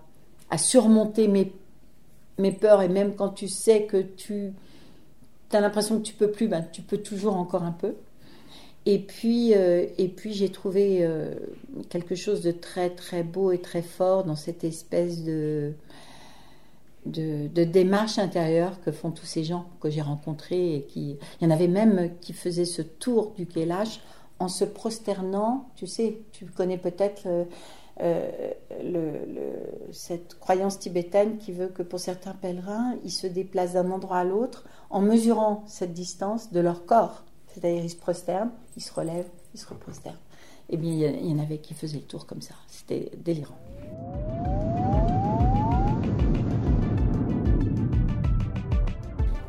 à 0.50 0.58
surmonter 0.58 1.28
mes, 1.28 1.52
mes 2.38 2.52
peurs, 2.52 2.82
et 2.82 2.88
même 2.88 3.14
quand 3.14 3.30
tu 3.30 3.48
sais 3.48 3.84
que 3.84 4.02
tu 4.02 4.52
as 5.52 5.60
l'impression 5.60 5.98
que 5.98 6.02
tu 6.04 6.14
peux 6.14 6.30
plus, 6.30 6.48
ben, 6.48 6.64
tu 6.72 6.82
peux 6.82 6.98
toujours 6.98 7.36
encore 7.36 7.62
un 7.62 7.72
peu. 7.72 7.94
Et 8.86 8.98
puis, 8.98 9.54
euh, 9.54 9.86
et 9.98 10.08
puis 10.08 10.32
j'ai 10.32 10.50
trouvé 10.50 10.98
euh, 11.02 11.34
quelque 11.90 12.14
chose 12.14 12.40
de 12.40 12.50
très 12.50 12.90
très 12.90 13.22
beau 13.22 13.52
et 13.52 13.60
très 13.60 13.82
fort 13.82 14.24
dans 14.24 14.36
cette 14.36 14.64
espèce 14.64 15.22
de, 15.22 15.74
démarche 17.04 18.18
intérieure 18.18 18.80
que 18.80 18.90
font 18.90 19.10
tous 19.10 19.26
ces 19.26 19.44
gens 19.44 19.66
que 19.80 19.90
j'ai 19.90 20.00
rencontrés 20.00 20.76
et 20.76 20.82
qui, 20.82 21.18
il 21.40 21.44
y 21.44 21.46
en 21.46 21.50
avait 21.50 21.68
même 21.68 22.10
qui 22.20 22.32
faisaient 22.32 22.64
ce 22.64 22.82
tour 22.82 23.32
du 23.36 23.46
Kailash 23.46 24.00
en 24.38 24.48
se 24.48 24.64
prosternant, 24.64 25.68
tu 25.76 25.86
sais, 25.86 26.18
tu 26.32 26.46
connais 26.46 26.78
peut-être 26.78 27.28
euh, 28.02 28.30
cette 29.92 30.38
croyance 30.38 30.78
tibétaine 30.78 31.36
qui 31.36 31.52
veut 31.52 31.68
que 31.68 31.82
pour 31.82 32.00
certains 32.00 32.32
pèlerins, 32.32 32.94
ils 33.04 33.10
se 33.10 33.26
déplacent 33.26 33.74
d'un 33.74 33.90
endroit 33.90 34.18
à 34.18 34.24
l'autre 34.24 34.64
en 34.88 35.00
mesurant 35.02 35.64
cette 35.66 35.92
distance 35.92 36.52
de 36.52 36.60
leur 36.60 36.86
corps. 36.86 37.24
C'est-à-dire, 37.52 37.82
ils 37.84 37.90
se 37.90 37.96
prosternent, 37.96 38.52
ils 38.76 38.82
se 38.82 38.92
relèvent, 38.92 39.28
ils 39.54 39.60
se 39.60 39.66
reprosternent. 39.66 40.18
Eh 40.68 40.76
bien, 40.76 40.92
il 40.92 41.26
y 41.26 41.32
en 41.32 41.38
avait 41.40 41.58
qui 41.58 41.74
faisaient 41.74 41.98
le 41.98 42.04
tour 42.04 42.26
comme 42.26 42.40
ça. 42.42 42.54
C'était 42.68 43.10
délirant. 43.16 43.58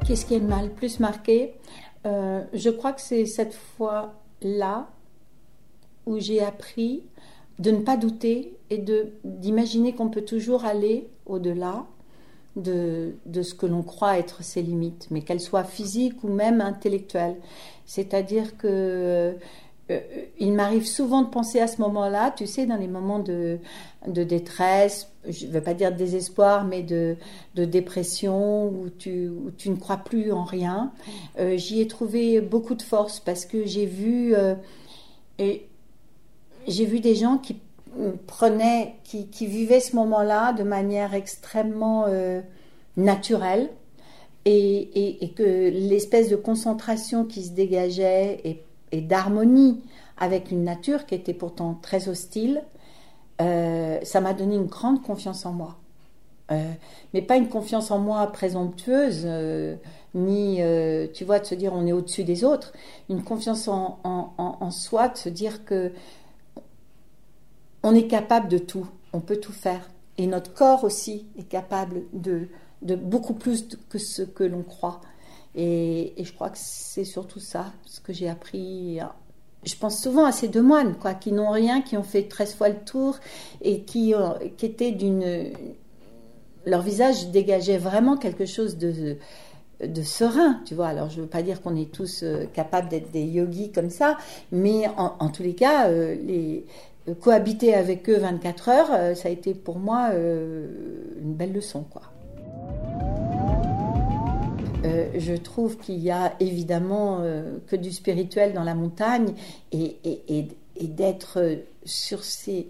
Qu'est-ce 0.05 0.25
qui 0.25 0.33
est 0.33 0.39
le 0.39 0.47
mal 0.47 0.71
plus 0.73 0.99
marqué? 0.99 1.53
Euh, 2.05 2.43
Je 2.53 2.69
crois 2.69 2.91
que 2.93 3.01
c'est 3.01 3.25
cette 3.25 3.53
fois 3.53 4.15
là 4.41 4.89
où 6.05 6.19
j'ai 6.19 6.43
appris 6.43 7.03
de 7.59 7.69
ne 7.71 7.81
pas 7.81 7.95
douter 7.95 8.57
et 8.71 8.83
d'imaginer 9.23 9.93
qu'on 9.93 10.09
peut 10.09 10.25
toujours 10.25 10.65
aller 10.65 11.07
au-delà 11.27 11.85
de, 12.55 13.15
de, 13.25 13.41
ce 13.41 13.53
que 13.53 13.65
l'on 13.65 13.81
croit 13.81 14.17
être 14.17 14.43
ses 14.43 14.61
limites, 14.61 15.07
mais 15.09 15.21
qu'elles 15.21 15.41
soient 15.41 15.63
physiques 15.63 16.23
ou 16.23 16.27
même 16.27 16.61
intellectuelles. 16.61 17.37
C'est-à-dire 17.85 18.57
que 18.57 19.35
euh, 19.91 19.99
il 20.39 20.53
m'arrive 20.53 20.85
souvent 20.85 21.21
de 21.21 21.29
penser 21.29 21.59
à 21.59 21.67
ce 21.67 21.81
moment-là, 21.81 22.31
tu 22.31 22.47
sais, 22.47 22.65
dans 22.65 22.77
les 22.77 22.87
moments 22.87 23.19
de, 23.19 23.59
de 24.07 24.23
détresse, 24.23 25.09
je 25.27 25.45
ne 25.45 25.51
vais 25.51 25.61
pas 25.61 25.73
dire 25.73 25.91
de 25.91 25.97
désespoir, 25.97 26.65
mais 26.65 26.83
de, 26.83 27.17
de 27.55 27.65
dépression, 27.65 28.67
où 28.67 28.89
tu, 28.97 29.27
où 29.29 29.51
tu 29.51 29.69
ne 29.69 29.75
crois 29.75 29.97
plus 29.97 30.31
en 30.31 30.43
rien. 30.43 30.91
Euh, 31.39 31.57
j'y 31.57 31.81
ai 31.81 31.87
trouvé 31.87 32.41
beaucoup 32.41 32.75
de 32.75 32.81
force 32.81 33.19
parce 33.19 33.45
que 33.45 33.65
j'ai 33.65 33.85
vu, 33.85 34.33
euh, 34.35 34.55
j'ai 35.39 36.85
vu 36.85 36.99
des 36.99 37.15
gens 37.15 37.37
qui 37.37 37.57
qui, 39.03 39.27
qui 39.27 39.45
vivaient 39.47 39.79
ce 39.79 39.95
moment-là 39.95 40.53
de 40.53 40.63
manière 40.63 41.13
extrêmement 41.13 42.05
naturelle. 42.97 43.69
Et, 44.45 45.33
que 45.35 45.69
l'espèce 45.69 46.29
de 46.29 46.35
concentration 46.35 47.25
qui 47.25 47.43
se 47.43 47.51
dégageait 47.51 48.63
et 48.91 49.01
d'harmonie 49.01 49.81
avec 50.17 50.51
une 50.51 50.63
nature 50.63 51.05
qui 51.05 51.15
était 51.15 51.33
pourtant 51.33 51.77
très 51.81 52.07
hostile, 52.07 52.63
euh, 53.41 53.99
ça 54.03 54.21
m'a 54.21 54.33
donné 54.33 54.55
une 54.55 54.67
grande 54.67 55.01
confiance 55.01 55.45
en 55.45 55.51
moi. 55.51 55.77
Euh, 56.51 56.71
mais 57.13 57.21
pas 57.21 57.37
une 57.37 57.47
confiance 57.47 57.91
en 57.91 57.97
moi 57.97 58.27
présomptueuse, 58.27 59.23
euh, 59.25 59.75
ni, 60.13 60.57
euh, 60.61 61.07
tu 61.13 61.23
vois, 61.23 61.39
de 61.39 61.45
se 61.45 61.55
dire 61.55 61.73
on 61.73 61.87
est 61.87 61.93
au-dessus 61.93 62.23
des 62.23 62.43
autres. 62.43 62.73
Une 63.09 63.23
confiance 63.23 63.67
en 63.67 64.71
soi, 64.71 65.07
de 65.07 65.17
se 65.17 65.29
dire 65.29 65.65
que 65.65 65.91
on 67.83 67.95
est 67.95 68.07
capable 68.07 68.47
de 68.47 68.57
tout, 68.57 68.87
on 69.13 69.19
peut 69.19 69.37
tout 69.37 69.51
faire. 69.51 69.89
Et 70.17 70.27
notre 70.27 70.53
corps 70.53 70.83
aussi 70.83 71.25
est 71.37 71.47
capable 71.47 72.03
de, 72.13 72.47
beaucoup 72.81 73.33
plus 73.33 73.67
que 73.89 73.97
ce 73.97 74.21
que 74.21 74.43
l'on 74.43 74.63
croit. 74.63 75.01
Et, 75.55 76.13
je 76.21 76.31
crois 76.31 76.49
que 76.49 76.57
c'est 76.59 77.05
surtout 77.05 77.39
ça, 77.39 77.73
ce 77.85 77.99
que 77.99 78.13
j'ai 78.13 78.29
appris. 78.29 78.99
Je 79.63 79.75
pense 79.75 80.01
souvent 80.01 80.25
à 80.25 80.31
ces 80.31 80.47
deux 80.47 80.61
moines, 80.61 80.95
quoi, 80.95 81.13
qui 81.13 81.31
n'ont 81.31 81.51
rien, 81.51 81.81
qui 81.81 81.97
ont 81.97 82.03
fait 82.03 82.23
13 82.23 82.55
fois 82.55 82.69
le 82.69 82.79
tour 82.85 83.17
et 83.61 83.81
qui, 83.81 84.13
euh, 84.13 84.29
qui 84.57 84.65
étaient 84.65 84.91
d'une. 84.91 85.51
Leur 86.65 86.81
visage 86.81 87.29
dégageait 87.29 87.79
vraiment 87.79 88.17
quelque 88.17 88.45
chose 88.45 88.77
de, 88.77 89.17
serein, 90.03 90.61
tu 90.65 90.75
vois. 90.75 90.87
Alors, 90.89 91.09
je 91.09 91.17
ne 91.17 91.21
veux 91.23 91.27
pas 91.27 91.41
dire 91.41 91.61
qu'on 91.61 91.75
est 91.75 91.91
tous 91.91 92.21
euh, 92.21 92.45
capables 92.53 92.87
d'être 92.87 93.11
des 93.11 93.23
yogis 93.23 93.71
comme 93.71 93.89
ça, 93.89 94.17
mais 94.51 94.87
en, 94.89 95.15
en 95.19 95.29
tous 95.29 95.41
les 95.41 95.55
cas, 95.55 95.89
euh, 95.89 96.15
les, 96.15 96.65
cohabiter 97.19 97.73
avec 97.73 98.09
eux 98.09 98.17
24 98.17 98.69
heures, 98.69 99.15
ça 99.17 99.29
a 99.29 99.31
été 99.31 99.53
pour 99.53 99.79
moi 99.79 100.11
une 100.13 101.33
belle 101.33 101.53
leçon, 101.53 101.83
quoi. 101.83 102.03
Euh, 104.83 105.09
je 105.15 105.33
trouve 105.33 105.77
qu'il 105.77 105.99
y 105.99 106.09
a 106.09 106.33
évidemment 106.39 107.19
euh, 107.21 107.59
que 107.67 107.75
du 107.75 107.91
spirituel 107.91 108.53
dans 108.53 108.63
la 108.63 108.73
montagne 108.73 109.33
et, 109.71 109.97
et, 110.03 110.47
et, 110.75 110.87
d'être 110.87 111.59
sur 111.85 112.23
ces 112.23 112.67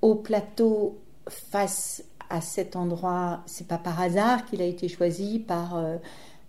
hauts 0.00 0.14
plateaux 0.14 0.96
face 1.28 2.04
à 2.30 2.40
cet 2.40 2.74
endroit, 2.74 3.42
c'est 3.44 3.68
pas 3.68 3.76
par 3.76 4.00
hasard 4.00 4.46
qu'il 4.46 4.62
a 4.62 4.64
été 4.64 4.88
choisi 4.88 5.38
par, 5.38 5.76
euh, 5.76 5.96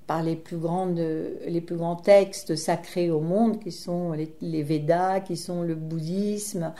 par 0.08 0.24
les, 0.24 0.38
plus 0.38 0.58
grandes, 0.58 1.00
les 1.46 1.60
plus 1.60 1.76
grands 1.76 1.98
textes 1.98 2.56
sacrés 2.56 3.12
au 3.12 3.20
monde, 3.20 3.60
qui 3.60 3.74
sont 3.74 4.13
les, 4.13 4.63
Védas, 4.63 5.20
qui 5.20 5.36
sont 5.36 5.63
le 5.63 5.76
bouddhisme. 5.76 6.74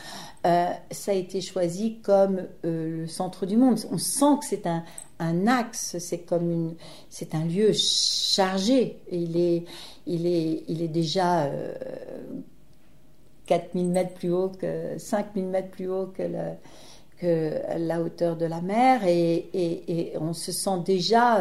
Euh, 0.46 0.70
ça 0.92 1.12
a 1.12 1.14
été 1.14 1.42
choisi 1.42 2.00
comme 2.00 2.48
euh, 2.66 3.02
le 3.02 3.08
centre 3.08 3.46
du 3.46 3.58
monde. 3.58 3.78
On 3.92 3.98
sent 3.98 4.40
que 4.40 4.46
c'est 4.46 4.66
un, 4.66 5.48
axe, 5.48 5.98
c'est 6.00 6.20
comme 6.20 6.50
une, 6.50 6.76
c'est 7.10 7.36
un 7.36 7.44
lieu 7.44 7.74
chargé. 7.74 9.00
Il 9.12 9.36
est, 9.36 9.66
il 10.06 10.26
est, 10.26 10.64
il 10.70 10.82
est 10.82 10.88
déjà 10.88 11.48
euh, 11.48 11.76
4000 13.48 13.90
mètres 13.90 14.14
plus 14.14 14.32
haut 14.32 14.50
que 14.58 14.98
5000 14.98 15.46
mètres 15.48 15.72
plus 15.72 15.90
haut 15.90 16.08
que, 16.08 16.24
la 17.22 18.02
hauteur 18.02 18.38
de 18.38 18.46
la 18.46 18.62
mer 18.62 19.02
et, 19.06 20.14
on 20.22 20.34
se 20.34 20.52
sent 20.52 20.80
déjà 20.86 21.40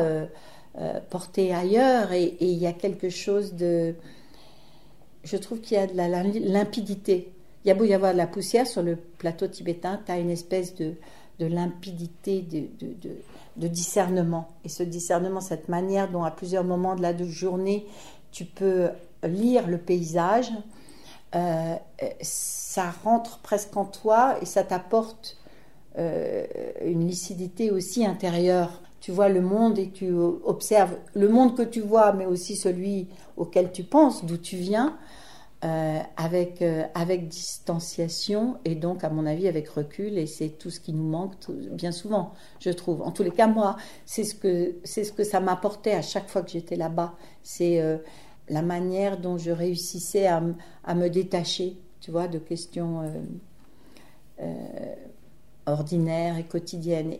euh, 0.79 0.97
euh, 0.97 1.01
porté 1.11 1.55
ailleurs 1.55 2.13
et, 2.13 2.37
il 2.41 2.59
y 2.59 2.67
a 2.67 2.73
quelque 2.73 3.09
chose 3.09 3.55
de, 3.55 3.95
je 5.25 5.37
trouve 5.37 5.61
qu'il 5.61 5.77
y 5.77 5.81
a 5.81 5.87
de 5.87 5.97
la 5.97 6.09
limpidité. 6.09 7.33
Il 7.65 7.69
y 7.69 7.71
a 7.71 7.75
beau 7.75 7.85
y 7.85 7.95
avoir 7.95 8.13
de 8.13 8.19
la 8.19 8.27
poussière 8.27 8.67
sur 8.67 8.83
le 8.83 8.97
plateau 8.97 9.49
tibétain, 9.49 10.01
tu 10.05 10.13
as 10.13 10.19
une 10.19 10.31
espèce 10.31 10.75
de, 10.75 10.95
de 11.41 11.47
limpidité, 11.47 12.43
de, 12.43 12.61
de, 12.79 12.93
de 13.01 13.17
de 13.57 13.69
discernement. 13.69 14.49
Et 14.65 14.69
ce 14.69 14.83
discernement, 14.83 15.41
cette 15.41 15.69
manière 15.69 16.11
dont 16.11 16.25
à 16.25 16.31
plusieurs 16.31 16.65
moments 16.65 16.95
de 16.95 17.03
la 17.03 17.17
journée, 17.25 17.87
tu 18.31 18.45
peux 18.45 18.91
lire 19.23 19.67
le 19.67 19.79
paysage, 19.79 20.51
euh, 21.35 21.77
ça 22.21 22.91
rentre 23.03 23.39
presque 23.39 23.77
en 23.77 23.85
toi 23.85 24.37
et 24.41 24.47
ça 24.47 24.63
t'apporte 24.63 25.39
euh, 25.99 26.47
une 26.85 27.07
lucidité 27.07 27.71
aussi 27.71 28.05
intérieure. 28.05 28.83
Tu 29.07 29.13
vois 29.13 29.29
le 29.29 29.41
monde 29.41 29.79
et 29.79 29.91
tu 29.91 30.13
observes 30.13 30.97
le 31.15 31.29
monde 31.29 31.57
que 31.57 31.63
tu 31.63 31.81
vois, 31.81 32.13
mais 32.13 32.27
aussi 32.27 32.57
celui 32.57 33.07
auquel 33.37 33.71
tu 33.71 33.85
penses, 33.85 34.25
d'où 34.25 34.37
tu 34.37 34.57
viens 34.57 34.99
euh, 35.65 36.01
avec, 36.17 36.61
euh, 36.61 36.83
avec 36.93 37.29
distanciation 37.29 38.57
et 38.65 38.75
donc, 38.75 39.05
à 39.05 39.09
mon 39.09 39.25
avis, 39.25 39.47
avec 39.47 39.69
recul. 39.69 40.19
Et 40.19 40.27
c'est 40.27 40.49
tout 40.49 40.71
ce 40.71 40.81
qui 40.81 40.93
nous 40.93 41.09
manque 41.09 41.35
bien 41.71 41.93
souvent, 41.93 42.33
je 42.59 42.71
trouve. 42.71 43.01
En 43.03 43.13
tous 43.13 43.23
les 43.23 43.31
cas, 43.31 43.47
moi, 43.47 43.77
c'est 44.07 44.25
ce 44.25 44.35
que, 44.35 44.75
c'est 44.83 45.05
ce 45.05 45.13
que 45.13 45.23
ça 45.23 45.39
m'apportait 45.39 45.95
à 45.95 46.03
chaque 46.03 46.29
fois 46.29 46.43
que 46.43 46.51
j'étais 46.51 46.75
là-bas. 46.75 47.15
C'est 47.45 47.81
euh, 47.81 47.99
la 48.49 48.63
manière 48.63 49.21
dont 49.21 49.39
je 49.39 49.53
réussissais 49.53 50.27
à, 50.27 50.43
à, 50.83 50.97
me 50.97 51.09
détacher, 51.09 51.77
tu 52.01 52.11
vois, 52.11 52.27
de 52.27 52.41
questions 52.41 53.09
ordinaires 55.65 56.39
et 56.39 56.45
quotidiennes. 56.45 57.19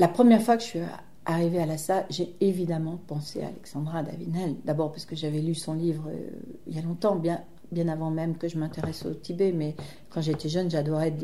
La 0.00 0.08
première 0.08 0.42
fois 0.42 0.56
que 0.56 0.64
je 0.64 0.68
suis 0.68 0.80
arrivée 1.28 1.60
à 1.60 1.78
salle, 1.78 2.06
j'ai 2.10 2.34
évidemment 2.40 2.98
pensé 3.06 3.42
à 3.42 3.48
Alexandra 3.48 4.02
Davinel. 4.02 4.56
D'abord 4.64 4.90
parce 4.90 5.04
que 5.04 5.14
j'avais 5.14 5.40
lu 5.40 5.54
son 5.54 5.74
livre 5.74 6.08
euh, 6.08 6.30
il 6.66 6.74
y 6.74 6.78
a 6.78 6.82
longtemps, 6.82 7.16
bien 7.16 7.42
bien 7.70 7.88
avant 7.88 8.10
même 8.10 8.36
que 8.36 8.48
je 8.48 8.58
m'intéresse 8.58 9.04
au 9.06 9.14
Tibet, 9.14 9.52
mais 9.52 9.74
quand 10.10 10.20
j'étais 10.20 10.48
jeune, 10.48 10.70
j'adorais 10.70 11.14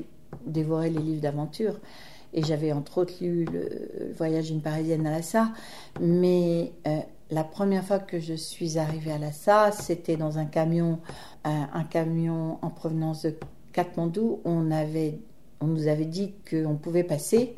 dévorer 0.47 0.91
les 0.91 1.01
livres 1.01 1.21
d'aventure. 1.21 1.81
Et 2.33 2.43
j'avais 2.43 2.73
entre 2.73 2.99
autres 2.99 3.15
lu 3.21 3.45
Le 3.45 4.13
voyage 4.17 4.51
d'une 4.51 4.61
Parisienne 4.61 5.07
à 5.07 5.11
Lhasa. 5.11 5.53
Mais 6.01 6.73
euh, 6.87 6.99
la 7.31 7.45
première 7.45 7.85
fois 7.85 8.01
que 8.01 8.19
je 8.19 8.35
suis 8.35 8.77
arrivée 8.77 9.13
à 9.13 9.19
Lhasa, 9.19 9.71
c'était 9.71 10.17
dans 10.17 10.39
un 10.39 10.45
camion, 10.45 10.99
euh, 11.47 11.51
un 11.73 11.85
camion 11.85 12.59
en 12.61 12.71
provenance 12.71 13.23
de 13.23 13.37
Katmandou. 13.73 14.41
On, 14.45 14.69
on 15.61 15.67
nous 15.67 15.87
avait 15.87 16.07
dit 16.07 16.35
qu'on 16.51 16.75
pouvait 16.75 17.05
passer. 17.05 17.57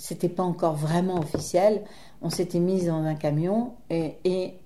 C'était 0.00 0.30
pas 0.30 0.44
encore 0.44 0.76
vraiment 0.76 1.18
officiel. 1.18 1.82
On 2.22 2.30
s'était 2.30 2.58
mis 2.58 2.86
dans 2.86 3.02
un 3.02 3.14
camion 3.14 3.72
et, 3.90 4.14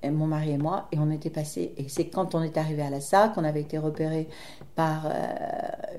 mon 0.05 0.29
mari 0.29 0.53
et 0.53 0.59
moi 0.59 0.87
et 0.92 0.99
on 1.01 1.11
était 1.11 1.31
passé 1.31 1.73
et 1.77 1.88
c'est 1.88 2.07
quand 2.07 2.37
on 2.37 2.42
est 2.42 2.57
arrivé 2.57 2.83
à 2.83 2.90
la 2.90 3.01
SAC 3.01 3.35
qu'on 3.35 3.42
avait 3.42 3.61
été 3.61 3.79
repéré 3.79 4.29
par 4.77 5.07
euh, 5.07 5.11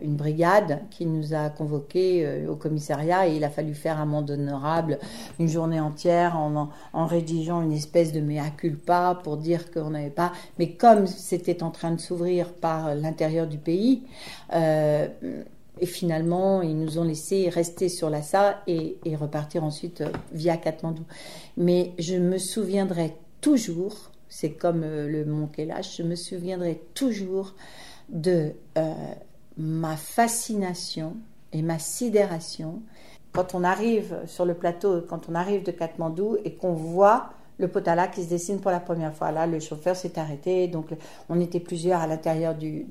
une 0.01 0.15
brigade 0.15 0.83
qui 0.89 1.05
nous 1.05 1.33
a 1.33 1.49
convoqués 1.49 2.25
euh, 2.25 2.49
au 2.49 2.55
commissariat. 2.55 3.27
Et 3.27 3.35
il 3.35 3.43
a 3.43 3.49
fallu 3.49 3.73
faire 3.73 3.99
un 3.99 4.05
monde 4.05 4.31
honorable 4.31 4.99
une 5.37 5.49
journée 5.49 5.81
entière 5.81 6.37
en, 6.37 6.69
en 6.93 7.05
rédigeant 7.05 7.61
une 7.61 7.73
espèce 7.73 8.13
de 8.13 8.21
mea 8.21 8.49
culpa 8.55 9.19
pour 9.21 9.35
dire 9.35 9.69
qu'on 9.69 9.89
n'avait 9.89 10.09
pas. 10.09 10.31
Mais 10.59 10.71
comme 10.71 11.07
c'était 11.07 11.61
en 11.61 11.71
train 11.71 11.91
de 11.91 11.99
s'ouvrir 11.99 12.53
par 12.53 12.95
l'intérieur 12.95 13.47
du 13.47 13.57
pays 13.57 14.03
euh, 14.53 15.07
et 15.79 15.85
finalement, 15.85 16.61
ils 16.61 16.77
nous 16.77 16.99
ont 16.99 17.03
laissé 17.03 17.49
rester 17.49 17.89
sur 17.89 18.09
Lhasa 18.09 18.61
et, 18.67 18.97
repartir 19.15 19.63
ensuite 19.63 20.01
euh, 20.01 20.09
via 20.31 20.57
Katmandou. 20.57 21.03
Mais 21.57 21.91
je 21.99 22.15
me 22.15 22.37
souviendrai 22.37 23.15
toujours, 23.41 24.11
c'est 24.29 24.51
comme 24.51 24.83
euh, 24.83 25.07
le 25.07 25.25
mont 25.25 25.47
Kailash, 25.47 25.97
je 25.97 26.03
me 26.03 26.15
souviendrai 26.15 26.81
toujours 26.93 27.53
de 28.09 28.51
euh, 28.77 28.93
ma 29.57 29.97
fascination 29.97 31.15
et 31.53 31.61
ma 31.61 31.79
sidération 31.79 32.81
quand 33.31 33.53
on 33.53 33.63
arrive 33.65 34.15
sur 34.27 34.45
le 34.45 34.53
plateau, 34.53 35.01
quand 35.01 35.27
on 35.29 35.35
arrive 35.35 35.63
de 35.63 35.71
Katmandou 35.71 36.37
et 36.45 36.55
qu'on 36.55 36.73
voit 36.73 37.31
le 37.57 37.67
potala 37.67 38.07
qui 38.07 38.23
se 38.23 38.29
dessine 38.29 38.59
pour 38.59 38.71
la 38.71 38.79
première 38.79 39.13
fois. 39.13 39.31
Là, 39.31 39.47
le 39.47 39.59
chauffeur 39.59 39.95
s'est 39.95 40.19
arrêté, 40.19 40.67
donc 40.67 40.87
on 41.29 41.39
était 41.39 41.59
plusieurs 41.59 42.01
à 42.01 42.07
l'intérieur 42.07 42.55
du, 42.55 42.85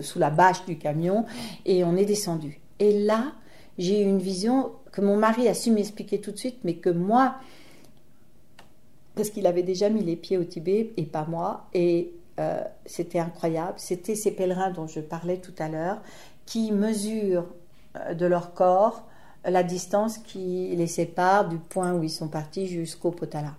sous 0.00 0.18
la 0.18 0.30
bâche 0.30 0.64
du 0.64 0.78
camion, 0.78 1.24
et 1.64 1.84
on 1.84 1.96
est 1.96 2.04
descendu. 2.04 2.60
Et 2.78 3.04
là, 3.04 3.32
j'ai 3.78 4.02
eu 4.02 4.04
une 4.04 4.18
vision 4.18 4.72
que 4.92 5.00
mon 5.00 5.16
mari 5.16 5.48
a 5.48 5.54
su 5.54 5.70
m'expliquer 5.70 6.20
tout 6.20 6.32
de 6.32 6.38
suite, 6.38 6.58
mais 6.64 6.74
que 6.74 6.90
moi, 6.90 7.36
parce 9.14 9.30
qu'il 9.30 9.46
avait 9.46 9.62
déjà 9.62 9.88
mis 9.88 10.02
les 10.02 10.16
pieds 10.16 10.38
au 10.38 10.44
Tibet 10.44 10.92
et 10.96 11.04
pas 11.04 11.26
moi, 11.26 11.66
et 11.74 12.12
euh, 12.40 12.62
c'était 12.86 13.18
incroyable. 13.18 13.74
C'était 13.76 14.14
ces 14.14 14.32
pèlerins 14.32 14.70
dont 14.70 14.86
je 14.86 15.00
parlais 15.00 15.38
tout 15.38 15.54
à 15.58 15.68
l'heure, 15.68 16.00
qui 16.46 16.72
mesurent 16.72 17.46
euh, 17.96 18.14
de 18.14 18.26
leur 18.26 18.54
corps 18.54 19.06
la 19.44 19.62
distance 19.62 20.18
qui 20.18 20.74
les 20.76 20.86
sépare 20.86 21.48
du 21.48 21.58
point 21.58 21.94
où 21.94 22.02
ils 22.02 22.10
sont 22.10 22.28
partis 22.28 22.66
jusqu'au 22.66 23.10
Potala. 23.10 23.54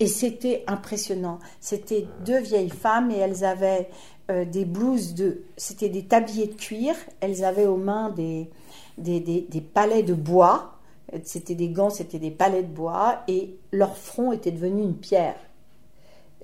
Et 0.00 0.06
c'était 0.06 0.64
impressionnant. 0.66 1.38
C'était 1.60 2.06
deux 2.24 2.40
vieilles 2.40 2.70
femmes 2.70 3.10
et 3.10 3.18
elles 3.18 3.44
avaient 3.44 3.88
euh, 4.30 4.44
des 4.44 4.64
blouses 4.64 5.14
de. 5.14 5.42
C'était 5.56 5.88
des 5.88 6.04
tabliers 6.04 6.48
de 6.48 6.54
cuir. 6.54 6.94
Elles 7.20 7.44
avaient 7.44 7.66
aux 7.66 7.76
mains 7.76 8.10
des, 8.10 8.50
des, 8.98 9.20
des, 9.20 9.42
des 9.42 9.60
palets 9.60 10.02
de 10.02 10.14
bois. 10.14 10.78
C'était 11.24 11.54
des 11.54 11.68
gants, 11.68 11.90
c'était 11.90 12.18
des 12.18 12.30
palets 12.30 12.62
de 12.62 12.72
bois. 12.72 13.22
Et 13.28 13.56
leur 13.70 13.96
front 13.96 14.32
était 14.32 14.50
devenu 14.50 14.82
une 14.82 14.96
pierre. 14.96 15.36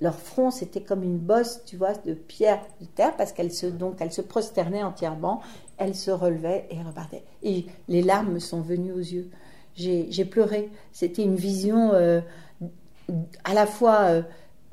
Leur 0.01 0.15
front, 0.15 0.49
c'était 0.49 0.81
comme 0.81 1.03
une 1.03 1.17
bosse, 1.17 1.61
tu 1.65 1.75
vois, 1.75 1.93
de 1.93 2.13
pierre 2.13 2.61
de 2.79 2.85
terre, 2.85 3.15
parce 3.17 3.33
qu'elles 3.33 3.51
se, 3.51 3.65
donc, 3.65 3.97
elles 3.99 4.13
se 4.13 4.21
prosternaient 4.21 4.83
entièrement 4.83 5.41
elle 5.79 5.95
se 5.95 6.11
relevait 6.11 6.67
et 6.69 6.83
repartait. 6.83 7.23
Et 7.41 7.65
les 7.87 8.03
larmes 8.03 8.33
me 8.33 8.39
sont 8.39 8.61
venues 8.61 8.91
aux 8.91 8.97
yeux. 8.97 9.31
J'ai 9.75 10.25
pleuré. 10.25 10.69
C'était 10.91 11.23
une 11.23 11.37
vision 11.37 11.93
euh, 11.93 12.19
à 13.45 13.53
la 13.53 13.65
fois 13.65 14.01
euh, 14.01 14.21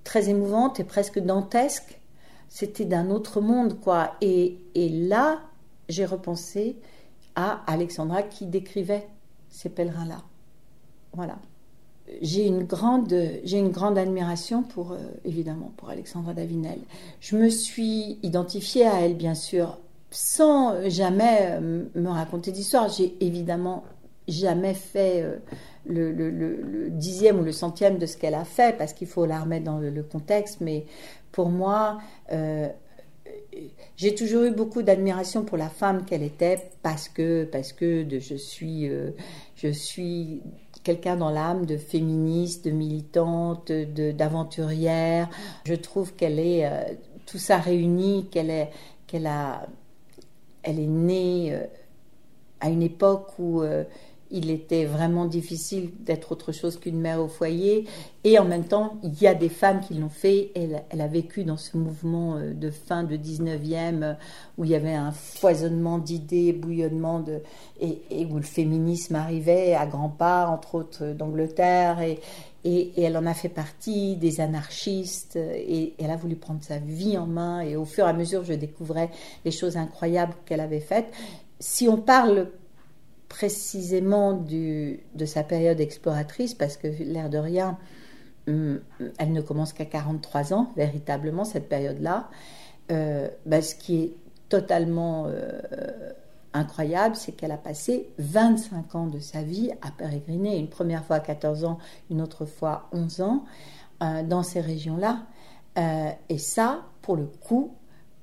très 0.03 0.29
émouvante 0.29 0.81
et 0.81 0.85
presque 0.85 1.21
dantesque. 1.21 2.01
C'était 2.49 2.85
d'un 2.85 3.11
autre 3.11 3.41
monde, 3.41 3.81
quoi. 3.81 4.17
Et, 4.21 4.59
et 4.75 4.89
là, 4.89 5.41
j'ai 5.89 6.05
repensé 6.05 6.77
à 7.37 7.63
Alexandra 7.71 8.23
qui 8.23 8.47
décrivait 8.47 9.07
ces 9.49 9.69
pèlerins-là. 9.69 10.23
Voilà. 11.13 11.39
J'ai 12.23 12.47
une 12.47 12.65
grande, 12.65 13.13
j'ai 13.45 13.59
une 13.59 13.71
grande 13.71 13.99
admiration 13.99 14.63
pour, 14.63 14.93
euh, 14.93 14.99
évidemment, 15.25 15.73
pour 15.77 15.91
Alexandra 15.91 16.35
Davinel. 16.35 16.79
Je 17.21 17.37
me 17.37 17.49
suis 17.49 18.19
identifiée 18.23 18.87
à 18.87 19.01
elle, 19.01 19.17
bien 19.17 19.35
sûr, 19.35 19.79
sans 20.11 20.89
jamais 20.89 21.39
euh, 21.43 21.85
me 21.95 22.09
raconter 22.09 22.53
d'histoire. 22.53 22.89
J'ai 22.89 23.17
évidemment 23.21 23.85
jamais 24.29 24.75
fait 24.75 25.23
euh, 25.23 25.37
le, 25.87 26.91
dixième 26.91 27.41
ou 27.41 27.43
le 27.43 27.53
centième 27.53 27.99
de 27.99 28.07
ce 28.07 28.17
qu'elle 28.17 28.35
a 28.35 28.45
fait, 28.45 28.77
parce 28.77 28.93
qu'il 28.93 29.09
faut 29.09 29.27
la 29.27 29.41
remettre 29.41 29.65
dans 29.65 29.79
le, 29.79 30.03
contexte. 30.03 30.61
Mais 30.61 30.87
pour 31.33 31.49
moi, 31.49 31.99
j'ai 33.97 34.15
toujours 34.15 34.45
eu 34.45 34.51
beaucoup 34.51 34.83
d'admiration 34.83 35.45
pour 35.45 35.57
la 35.57 35.69
femme 35.69 36.05
qu'elle 36.05 36.23
était, 36.23 36.71
parce 36.83 37.09
que, 37.09 37.45
parce 37.45 37.73
que 37.73 38.07
je 38.11 38.35
suis, 38.35 38.89
euh, 38.89 39.11
je 39.57 39.69
suis 39.69 40.43
quelqu'un 40.83 41.17
dans 41.17 41.31
l'âme 41.31 41.67
de 41.67 41.77
féministe, 41.77 42.65
de 42.65 42.71
militante, 42.71 43.73
d'aventurière. 43.73 45.29
Je 45.65 45.75
trouve 45.75 46.15
qu'elle 46.15 46.39
est 46.39 46.67
euh, 46.67 46.83
tout 47.27 47.39
ça 47.39 47.59
réuni, 47.59 48.29
qu'elle 48.31 48.51
est, 48.51 48.71
qu'elle 49.07 49.27
a, 49.27 49.67
elle 50.63 50.79
est 50.79 50.87
née 50.87 51.55
euh, 51.55 51.65
à 52.61 52.69
une 52.69 52.83
époque 52.83 53.39
où 53.39 53.63
il 54.31 54.51
était 54.51 54.85
vraiment 54.85 55.27
difficile 55.27 55.91
d'être 56.01 56.33
autre 56.33 56.53
chose 56.53 56.79
qu'une 56.79 57.01
mère 57.01 57.21
au 57.21 57.29
foyer. 57.29 57.87
Et 58.25 58.39
en 58.39 58.45
même 58.45 58.65
temps, 58.65 58.97
il 59.05 59.15
y 59.23 59.27
a 59.29 59.35
des 59.35 59.49
femmes 59.49 59.81
qui 59.81 59.95
l'ont 59.95 60.09
fait. 60.09 60.51
Elle, 60.55 61.01
a 61.01 61.07
vécu 61.07 61.45
dans 61.45 61.57
ce 61.57 61.77
mouvement 61.77 62.37
euh, 62.37 62.53
de 62.53 62.71
fin 62.71 63.05
de 63.05 63.17
19e 63.17 64.03
euh, 64.03 64.15
où 64.59 64.65
il 64.65 64.71
y 64.71 64.75
avait 64.75 64.95
un 64.95 65.13
foisonnement 65.13 65.99
d'idées, 65.99 66.53
bouillonnement 66.53 67.21
de, 67.21 67.41
et, 67.81 68.27
où 68.29 68.37
le 68.37 68.43
féminisme 68.43 69.15
arrivait 69.15 69.75
à 69.75 69.87
grands 69.87 70.09
pas, 70.09 70.49
entre 70.49 70.75
autres 70.75 71.05
euh, 71.05 71.15
d'Angleterre. 71.15 72.01
Et, 72.01 72.21
elle 73.01 73.17
en 73.17 73.27
a 73.27 73.35
fait 73.35 73.49
partie 73.49 74.17
des 74.17 74.41
anarchistes. 74.41 75.37
Et, 75.37 75.95
elle 76.01 76.11
a 76.11 76.17
voulu 76.17 76.35
prendre 76.35 76.65
sa 76.65 76.79
vie 76.79 77.17
en 77.17 77.27
main. 77.27 77.61
Et 77.61 77.77
au 77.77 77.85
fur 77.85 78.07
et 78.07 78.11
à 78.11 78.13
mesure, 78.13 78.43
je 78.43 78.55
découvrais 78.55 79.11
les 79.45 79.53
choses 79.53 79.77
incroyables 79.77 80.35
qu'elle 80.47 80.61
avait 80.61 80.81
faites. 80.81 81.13
Si 81.61 81.89
on 81.89 81.97
parle 81.97 82.49
précisément 83.37 84.33
de 84.33 85.25
sa 85.27 85.43
période 85.43 85.79
exploratrice, 85.79 86.55
parce 86.55 86.79
que 86.79 86.87
l'air 86.87 87.29
de 87.29 87.37
rien, 87.37 87.77
hum, 88.47 88.81
elle 89.19 89.33
ne 89.33 89.43
commence 89.43 89.75
qu'à 89.75 89.85
43 89.85 90.55
ans, 90.55 90.73
véritablement, 90.75 91.45
cette 91.45 91.69
période-là. 91.69 92.31
Euh, 92.91 93.29
bah, 93.45 93.61
ce 93.61 93.75
qui 93.75 93.97
est 94.03 94.13
totalement 94.49 95.27
euh, 95.27 95.61
incroyable, 96.55 97.15
c'est 97.15 97.33
qu'elle 97.33 97.53
a 97.53 97.59
passé 97.59 98.09
25 98.17 98.95
ans 98.95 99.07
de 99.07 99.19
sa 99.19 99.43
vie 99.43 99.71
à 99.83 99.91
pérégriner, 99.91 100.57
une 100.57 100.71
première 100.71 101.05
fois 101.05 101.17
à 101.17 101.21
14 101.21 101.65
ans, 101.65 101.77
une 102.11 102.23
autre 102.23 102.47
fois 102.47 102.89
11 102.93 103.21
ans, 103.21 103.45
euh, 104.03 104.23
dans 104.23 104.45
ces 104.45 104.63
régions-là. 104.63 105.27
Et 106.31 106.39
ça, 106.39 106.87
pour 107.03 107.17
le 107.17 107.27
coup, 107.27 107.75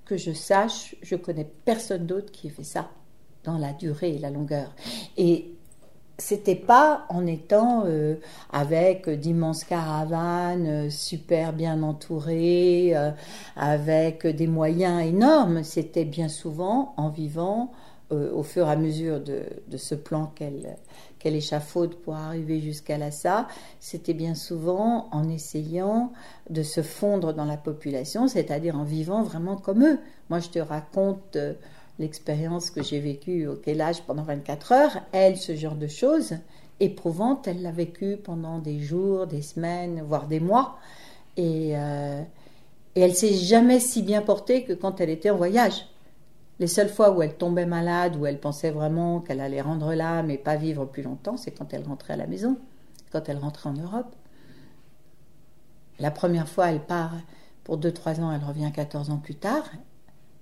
que 0.05 0.17
je 0.17 0.31
sache, 0.31 0.95
je 1.03 1.15
connais 1.15 1.47
personne 1.65 2.07
d'autre 2.07 2.31
qui 2.31 2.47
ait 2.47 2.49
fait 2.49 2.63
ça 2.63 2.89
dans 3.43 3.57
la 3.57 3.73
durée 3.73 4.15
et 4.15 4.19
la 4.19 4.29
longueur. 4.29 4.73
Et 5.17 5.53
c'était 6.17 6.55
pas 6.55 7.05
en 7.09 7.25
étant 7.25 7.83
euh, 7.85 8.15
avec 8.51 9.09
d'immenses 9.09 9.63
caravanes 9.63 10.67
euh, 10.67 10.89
super 10.89 11.53
bien 11.53 11.81
entourées, 11.83 12.95
euh, 12.95 13.11
avec 13.55 14.27
des 14.27 14.47
moyens 14.47 15.03
énormes. 15.05 15.63
C'était 15.63 16.05
bien 16.05 16.29
souvent 16.29 16.93
en 16.97 17.09
vivant 17.09 17.71
au 18.11 18.43
fur 18.43 18.67
et 18.67 18.71
à 18.71 18.75
mesure 18.75 19.19
de, 19.21 19.41
ce 19.75 19.95
plan 19.95 20.27
qu'elle 20.35 20.77
qu'elle 21.17 21.35
échafaude 21.35 21.95
pour 21.95 22.13
arriver 22.13 22.59
jusqu'à 22.59 22.99
Lhasa, 22.99 23.47
c'était 23.79 24.13
bien 24.13 24.35
souvent 24.35 25.07
en 25.11 25.27
essayant 25.29 26.11
de 26.51 26.61
se 26.61 26.83
fondre 26.83 27.33
dans 27.33 27.45
la 27.45 27.57
population, 27.57 28.27
c'est-à-dire 28.27 28.77
en 28.77 28.83
vivant 28.83 29.23
vraiment 29.23 29.55
comme 29.55 29.83
eux. 29.83 29.99
Moi, 30.29 30.41
je 30.41 30.49
te 30.49 30.59
raconte 30.59 31.37
l'expérience 31.99 32.69
que 32.71 32.81
j'ai 32.83 32.99
vécue 32.99 33.47
au 33.47 33.55
Kélage 33.55 34.03
pendant 34.03 34.23
24 34.23 34.71
heures. 34.71 34.97
Elle, 35.11 35.37
ce 35.37 35.55
genre 35.55 35.75
de 35.75 35.87
choses 35.87 36.35
éprouvantes, 36.79 37.47
elle 37.47 37.61
l'a 37.61 37.71
vécu 37.71 38.17
pendant 38.17 38.59
des 38.59 38.79
jours, 38.79 39.27
des 39.27 39.41
semaines, 39.41 40.03
voire 40.05 40.27
des 40.27 40.39
mois. 40.39 40.77
Et, 41.37 41.77
euh, 41.77 42.21
et 42.95 43.01
elle 43.01 43.15
s'est 43.15 43.33
jamais 43.33 43.79
si 43.79 44.01
bien 44.01 44.21
portée 44.21 44.63
que 44.63 44.73
quand 44.73 45.01
elle 45.01 45.09
était 45.09 45.29
en 45.29 45.37
voyage. 45.37 45.87
Les 46.59 46.67
seules 46.67 46.89
fois 46.89 47.11
où 47.11 47.21
elle 47.21 47.35
tombait 47.35 47.65
malade, 47.65 48.15
où 48.15 48.25
elle 48.25 48.39
pensait 48.39 48.71
vraiment 48.71 49.19
qu'elle 49.19 49.41
allait 49.41 49.61
rendre 49.61 49.93
l'âme 49.93 50.29
et 50.29 50.37
pas 50.37 50.55
vivre 50.55 50.85
plus 50.85 51.01
longtemps, 51.01 51.37
c'est 51.37 51.51
quand 51.51 51.73
elle 51.73 51.83
rentrait 51.83 52.13
à 52.13 52.17
la 52.17 52.27
maison, 52.27 52.57
quand 53.11 53.27
elle 53.27 53.37
rentrait 53.37 53.69
en 53.69 53.73
Europe. 53.73 54.15
La 55.99 56.11
première 56.11 56.47
fois, 56.47 56.69
elle 56.69 56.81
part 56.81 57.13
pour 57.63 57.79
2-3 57.79 58.21
ans, 58.21 58.31
elle 58.31 58.43
revient 58.43 58.71
14 58.73 59.09
ans 59.09 59.17
plus 59.17 59.35
tard. 59.35 59.63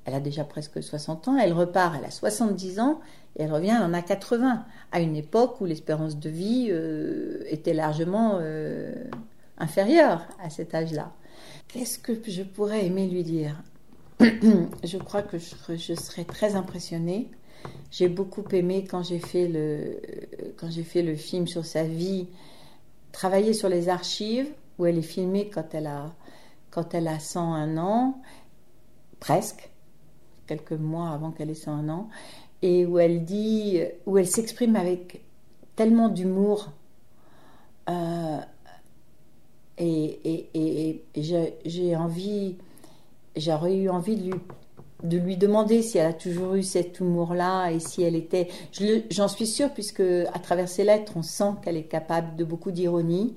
Elle 0.05 0.15
a 0.15 0.19
déjà 0.19 0.43
presque 0.43 0.81
60 0.81 1.27
ans, 1.27 1.37
elle 1.37 1.53
repart, 1.53 1.95
elle 1.97 2.05
a 2.05 2.11
70 2.11 2.79
ans, 2.79 2.99
et 3.35 3.43
elle 3.43 3.53
revient, 3.53 3.75
elle 3.77 3.85
en 3.85 3.93
a 3.93 4.01
80, 4.01 4.65
à 4.91 4.99
une 4.99 5.15
époque 5.15 5.61
où 5.61 5.65
l'espérance 5.65 6.17
de 6.17 6.29
vie 6.29 6.67
euh, 6.71 7.43
était 7.47 7.73
largement 7.73 8.39
euh, 8.41 8.93
inférieure 9.57 10.25
à 10.43 10.49
cet 10.49 10.73
âge-là. 10.73 11.11
Qu'est-ce 11.67 11.99
que 11.99 12.13
je 12.27 12.43
pourrais 12.43 12.85
aimer 12.85 13.07
lui 13.07 13.23
dire? 13.23 13.61
Je 14.83 14.97
crois 14.97 15.23
que 15.23 15.37
je, 15.39 15.95
serais 15.95 16.25
très 16.25 16.55
impressionnée. 16.55 17.31
J'ai 17.89 18.07
beaucoup 18.07 18.43
aimé 18.51 18.85
quand 18.87 19.01
j'ai 19.01 19.17
fait 19.17 19.47
le 19.47 19.99
quand 20.57 20.69
fait 20.83 21.01
le 21.01 21.15
film 21.15 21.47
sur 21.47 21.65
sa 21.65 21.83
vie, 21.83 22.27
travailler 23.11 23.53
sur 23.53 23.67
les 23.67 23.89
archives 23.89 24.47
où 24.77 24.85
elle 24.85 24.99
est 24.99 25.01
filmée 25.01 25.49
quand 25.49 25.73
elle 25.73 25.87
a 25.87 26.13
quand 26.69 26.93
elle 26.93 27.07
a 27.07 27.19
101 27.19 27.77
ans, 27.77 28.21
presque 29.19 29.70
quelques 30.51 30.73
mois 30.73 31.11
avant 31.11 31.31
qu'elle 31.31 31.49
ait 31.49 31.55
101 31.55 31.87
ans, 31.87 32.09
et 32.61 32.85
où 32.85 32.99
elle 32.99 33.23
dit, 33.23 33.79
où 34.05 34.17
elle 34.17 34.27
s'exprime 34.27 34.75
avec 34.75 35.21
tellement 35.77 36.09
d'humour. 36.09 36.71
Euh, 37.89 38.39
et, 39.77 40.19
et, 40.25 41.03
et, 41.15 41.23
j'ai, 41.65 41.95
envie, 41.95 42.57
j'aurais 43.37 43.77
eu 43.77 43.89
envie 43.89 44.17
de 44.17 44.23
lui, 44.23 44.39
de 45.03 45.17
lui 45.17 45.37
demander 45.37 45.81
si 45.81 45.97
elle 45.97 46.07
a 46.07 46.13
toujours 46.13 46.55
eu 46.55 46.63
cet 46.63 46.99
humour-là 46.99 47.69
et 47.69 47.79
si 47.79 48.03
elle 48.03 48.17
était. 48.17 48.49
J'en 49.09 49.29
suis 49.29 49.47
sûre, 49.47 49.69
puisque 49.73 50.01
à 50.01 50.39
travers 50.39 50.67
ses 50.67 50.83
lettres, 50.83 51.13
on 51.15 51.23
sent 51.23 51.53
qu'elle 51.63 51.77
est 51.77 51.83
capable 51.83 52.35
de 52.35 52.43
beaucoup 52.43 52.71
d'ironie. 52.71 53.35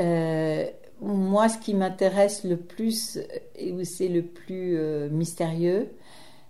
Euh, 0.00 0.64
moi, 1.02 1.48
ce 1.48 1.58
qui 1.58 1.74
m'intéresse 1.74 2.42
le 2.44 2.56
plus 2.56 3.18
et 3.54 3.70
où 3.70 3.84
c'est 3.84 4.08
le 4.08 4.22
plus 4.22 4.76
euh, 4.78 5.08
mystérieux, 5.10 5.90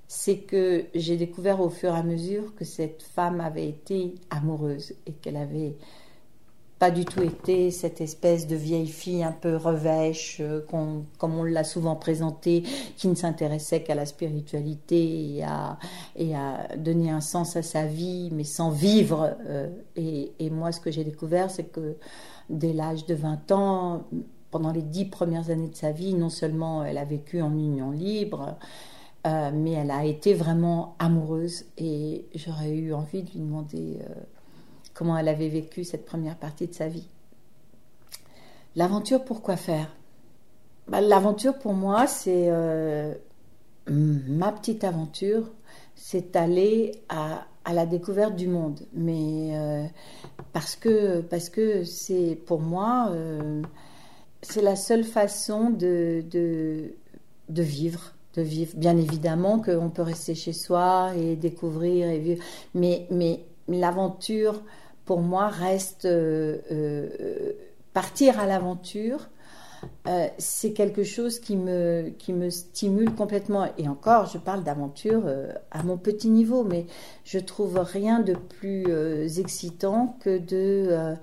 c'est 0.08 0.38
que 0.38 0.86
j'ai 0.94 1.16
découvert 1.16 1.60
au 1.60 1.68
fur 1.68 1.94
et 1.94 1.98
à 1.98 2.02
mesure 2.02 2.54
que 2.56 2.64
cette 2.64 3.02
femme 3.02 3.40
avait 3.40 3.68
été 3.68 4.14
amoureuse 4.30 4.94
et 5.06 5.12
qu'elle 5.12 5.36
avait 5.36 5.76
pas 6.78 6.90
du 6.92 7.04
tout 7.04 7.22
été 7.22 7.72
cette 7.72 8.00
espèce 8.00 8.46
de 8.46 8.54
vieille 8.54 8.86
fille 8.86 9.24
un 9.24 9.32
peu 9.32 9.56
revêche, 9.56 10.38
euh, 10.40 10.60
comme 11.18 11.34
on 11.38 11.42
l'a 11.42 11.64
souvent 11.64 11.96
présentée, 11.96 12.62
qui 12.96 13.08
ne 13.08 13.16
s'intéressait 13.16 13.82
qu'à 13.82 13.96
la 13.96 14.06
spiritualité 14.06 15.34
et 15.36 15.42
à, 15.42 15.76
et 16.14 16.36
à 16.36 16.68
donner 16.76 17.10
un 17.10 17.20
sens 17.20 17.56
à 17.56 17.62
sa 17.62 17.84
vie, 17.84 18.30
mais 18.32 18.44
sans 18.44 18.70
vivre. 18.70 19.36
euh, 19.46 19.68
et, 19.96 20.32
et 20.38 20.50
moi, 20.50 20.70
ce 20.70 20.78
que 20.80 20.92
j'ai 20.92 21.02
découvert, 21.04 21.50
c'est 21.50 21.64
que 21.64 21.96
dès 22.48 22.72
l'âge 22.72 23.06
de 23.06 23.14
20 23.14 23.50
ans, 23.50 24.04
pendant 24.52 24.70
les 24.72 24.82
dix 24.82 25.04
premières 25.04 25.50
années 25.50 25.68
de 25.68 25.76
sa 25.76 25.90
vie, 25.90 26.14
non 26.14 26.30
seulement 26.30 26.84
elle 26.84 26.98
a 26.98 27.04
vécu 27.04 27.42
en 27.42 27.52
union 27.52 27.90
libre, 27.90 28.56
euh, 29.28 29.50
mais 29.52 29.72
elle 29.72 29.90
a 29.90 30.06
été 30.06 30.32
vraiment 30.32 30.96
amoureuse 30.98 31.66
et 31.76 32.24
j'aurais 32.34 32.70
eu 32.70 32.94
envie 32.94 33.22
de 33.22 33.30
lui 33.32 33.40
demander 33.40 33.98
euh, 34.00 34.14
comment 34.94 35.18
elle 35.18 35.28
avait 35.28 35.48
vécu 35.48 35.84
cette 35.84 36.06
première 36.06 36.36
partie 36.36 36.66
de 36.66 36.72
sa 36.72 36.88
vie. 36.88 37.06
L'aventure, 38.74 39.24
pourquoi 39.24 39.56
faire? 39.56 39.94
Bah, 40.86 41.02
L'aventure, 41.02 41.58
pour 41.58 41.74
moi, 41.74 42.06
c'est 42.06 42.46
euh, 42.48 43.12
ma 43.88 44.50
petite 44.50 44.82
aventure, 44.82 45.50
c'est 45.94 46.34
aller 46.34 46.92
à, 47.10 47.46
la 47.70 47.84
découverte 47.84 48.34
du 48.34 48.48
monde. 48.48 48.80
Mais 48.94 49.52
parce 50.54 50.74
que 50.74 51.84
c'est 51.84 52.40
pour 52.46 52.60
moi, 52.60 53.12
c'est 54.40 54.62
la 54.62 54.74
seule 54.74 55.04
façon 55.04 55.68
de 55.68 56.94
vivre. 57.50 58.14
De 58.34 58.42
vivre. 58.42 58.72
Bien 58.76 58.96
évidemment 58.96 59.58
qu'on 59.58 59.90
peut 59.90 60.02
rester 60.02 60.34
chez 60.34 60.52
soi 60.52 61.12
et 61.16 61.34
découvrir 61.34 62.08
et 62.08 62.18
vivre, 62.18 62.44
mais, 62.74 63.08
l'aventure, 63.68 64.62
pour 65.04 65.20
moi, 65.20 65.48
reste 65.48 66.04
euh, 66.04 66.58
euh, 66.70 67.52
partir 67.94 68.38
à 68.38 68.46
l'aventure. 68.46 69.28
euh, 70.06 70.26
c'est 70.38 70.72
quelque 70.72 71.04
chose 71.04 71.38
qui 71.40 71.56
me, 71.56 72.10
qui 72.18 72.32
me 72.32 72.50
stimule 72.50 73.14
complètement. 73.14 73.66
Et 73.78 73.88
encore, 73.88 74.26
je 74.26 74.38
parle 74.38 74.62
d'aventure 74.64 75.22
à 75.70 75.82
mon 75.82 75.96
petit 75.96 76.28
niveau, 76.30 76.64
mais 76.64 76.86
je 77.24 77.38
trouve 77.38 77.78
rien 77.78 78.20
de 78.20 78.34
plus 78.34 79.38
excitant 79.38 80.16
que 80.20 80.38
de, 80.38 81.14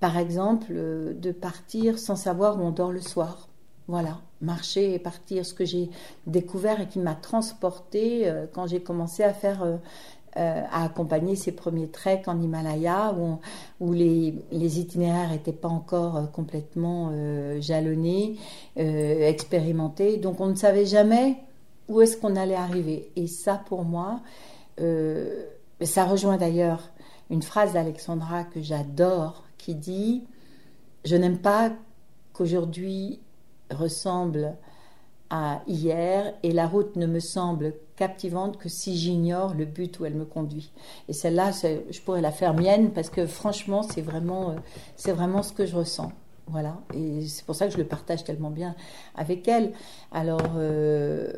par 0.00 0.18
exemple, 0.18 0.74
de 0.74 1.32
partir 1.32 1.98
sans 1.98 2.16
savoir 2.16 2.58
où 2.58 2.64
on 2.64 2.70
dort 2.70 2.92
le 2.92 3.00
soir. 3.00 3.48
Voilà, 3.88 4.20
marcher 4.40 4.94
et 4.94 4.98
partir, 4.98 5.46
ce 5.46 5.54
que 5.54 5.64
j'ai 5.64 5.90
découvert 6.26 6.80
et 6.80 6.88
qui 6.88 6.98
m'a 6.98 7.14
transporté 7.14 8.28
euh, 8.28 8.46
quand 8.52 8.66
j'ai 8.66 8.80
commencé 8.80 9.22
à 9.22 9.32
faire, 9.32 9.62
euh, 9.62 9.76
à 10.34 10.84
accompagner 10.84 11.36
ces 11.36 11.52
premiers 11.52 11.88
treks 11.88 12.26
en 12.26 12.40
Himalaya, 12.40 13.14
où, 13.16 13.38
où 13.80 13.92
les, 13.92 14.34
les, 14.50 14.80
itinéraires 14.80 15.30
n'étaient 15.30 15.52
pas 15.52 15.68
encore 15.68 16.30
complètement 16.32 17.10
jalonnés, 17.60 18.36
expérimentés. 18.76 20.18
Donc 20.18 20.40
on 20.40 20.48
ne 20.48 20.54
savait 20.54 20.84
jamais 20.84 21.38
où 21.88 22.02
est-ce 22.02 22.18
qu'on 22.18 22.36
allait 22.36 22.54
arriver. 22.54 23.10
Et 23.16 23.28
ça, 23.28 23.62
pour 23.66 23.84
moi, 23.84 24.20
ça 24.76 26.04
rejoint 26.04 26.36
d'ailleurs 26.36 26.90
une 27.30 27.42
phrase 27.42 27.72
d'Alexandra 27.72 28.44
que 28.44 28.60
j'adore, 28.60 29.44
qui 29.56 29.74
dit 29.74 30.24
Je 31.06 31.16
n'aime 31.16 31.38
pas 31.38 31.72
qu'aujourd'hui 32.32 33.20
ressemble 33.70 34.54
à 35.30 35.62
hier 35.66 36.34
et 36.42 36.52
la 36.52 36.66
route 36.66 36.96
ne 36.96 37.06
me 37.06 37.20
semble 37.20 37.74
captivante 37.96 38.58
que 38.58 38.68
si 38.68 38.96
j'ignore 38.96 39.54
le 39.54 39.64
but 39.64 39.98
où 39.98 40.04
elle 40.04 40.14
me 40.14 40.24
conduit. 40.24 40.70
Et 41.08 41.12
celle-là, 41.12 41.50
je 41.52 42.00
pourrais 42.00 42.20
la 42.20 42.30
faire 42.30 42.54
mienne 42.54 42.90
parce 42.90 43.10
que 43.10 43.26
franchement, 43.26 43.82
c'est 43.82 44.02
vraiment, 44.02 44.50
euh, 44.50 44.54
c'est 44.96 45.12
vraiment 45.12 45.42
ce 45.42 45.52
que 45.52 45.66
je 45.66 45.74
ressens. 45.74 46.12
Voilà. 46.48 46.78
Et 46.94 47.26
c'est 47.26 47.44
pour 47.44 47.56
ça 47.56 47.66
que 47.66 47.72
je 47.72 47.78
le 47.78 47.86
partage 47.86 48.22
tellement 48.22 48.50
bien 48.50 48.76
avec 49.16 49.48
elle. 49.48 49.72
Alors, 50.12 50.52
euh, 50.56 51.32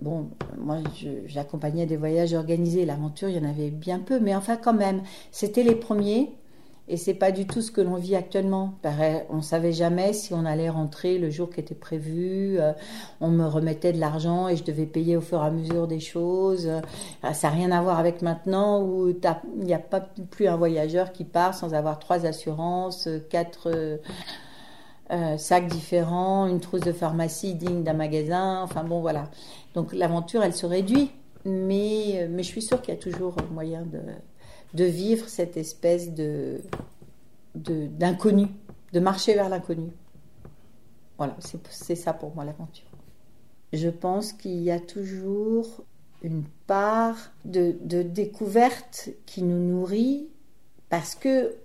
bon, 0.00 0.30
moi, 0.58 0.78
j'accompagnais 1.26 1.86
des 1.86 1.96
voyages 1.96 2.32
organisés. 2.32 2.84
L'aventure, 2.84 3.28
il 3.28 3.36
y 3.36 3.38
en 3.38 3.48
avait 3.48 3.70
bien 3.70 4.00
peu, 4.00 4.18
mais 4.18 4.34
enfin, 4.34 4.56
quand 4.56 4.74
même, 4.74 5.02
c'était 5.30 5.62
les 5.62 5.76
premiers. 5.76 6.32
Et 6.88 6.96
c'est 6.96 7.14
pas 7.14 7.30
du 7.30 7.46
tout 7.46 7.62
ce 7.62 7.70
que 7.70 7.80
l'on 7.80 7.94
vit 7.94 8.16
actuellement. 8.16 8.74
On 9.30 9.40
savait 9.40 9.72
jamais 9.72 10.12
si 10.12 10.34
on 10.34 10.44
allait 10.44 10.68
rentrer 10.68 11.18
le 11.18 11.30
jour 11.30 11.48
qui 11.48 11.60
était 11.60 11.76
prévu. 11.76 12.58
Euh, 12.58 12.72
on 13.20 13.28
me 13.28 13.46
remettait 13.46 13.92
de 13.92 14.00
l'argent 14.00 14.48
et 14.48 14.56
je 14.56 14.64
devais 14.64 14.86
payer 14.86 15.16
au 15.16 15.20
fur 15.20 15.42
et 15.42 15.46
à 15.46 15.50
mesure 15.50 15.86
des 15.86 16.00
choses. 16.00 16.66
Euh, 16.66 16.80
ça 17.32 17.48
n'a 17.48 17.54
rien 17.54 17.70
à 17.70 17.80
voir 17.80 17.98
avec 18.00 18.20
maintenant 18.20 18.82
où 18.82 19.08
il 19.08 19.64
n'y 19.64 19.74
a 19.74 19.78
pas 19.78 20.00
plus 20.30 20.48
un 20.48 20.56
voyageur 20.56 21.12
qui 21.12 21.24
part 21.24 21.54
sans 21.54 21.72
avoir 21.72 22.00
trois 22.00 22.26
assurances, 22.26 23.08
quatre 23.30 23.70
euh, 25.12 25.36
sacs 25.36 25.68
différents, 25.68 26.46
une 26.46 26.58
trousse 26.58 26.80
de 26.80 26.92
pharmacie 26.92 27.54
digne 27.54 27.84
d'un 27.84 27.94
magasin. 27.94 28.60
Enfin 28.60 28.82
bon, 28.82 29.00
voilà. 29.00 29.30
Donc 29.74 29.92
l'aventure, 29.92 30.42
elle 30.42 30.54
se 30.54 30.66
réduit. 30.66 31.12
Mais, 31.44 32.28
mais 32.30 32.42
je 32.42 32.48
suis 32.48 32.62
sûre 32.62 32.80
qu'il 32.82 32.94
y 32.94 32.96
a 32.96 33.00
toujours 33.00 33.34
moyen 33.52 33.82
de, 33.82 33.98
de 34.74 34.84
vivre 34.84 35.28
cette 35.28 35.56
espèce 35.56 36.12
de 36.12 36.60
d'inconnu, 37.54 38.46
de, 38.92 39.00
marcher 39.00 39.34
vers 39.34 39.50
l'inconnu. 39.50 39.90
Voilà, 41.18 41.36
c'est 41.68 41.94
ça 41.94 42.14
pour 42.14 42.34
moi 42.34 42.44
l'aventure. 42.44 42.86
Je 43.72 43.88
pense 43.88 44.32
qu'il 44.32 44.62
y 44.62 44.70
a 44.70 44.80
toujours 44.80 45.82
une 46.22 46.44
part 46.66 47.32
de, 47.44 47.74
découverte 48.02 49.10
qui 49.26 49.42
nous 49.42 49.58
nourrit 49.58 50.28
parce 50.88 51.14
que, 51.14 51.56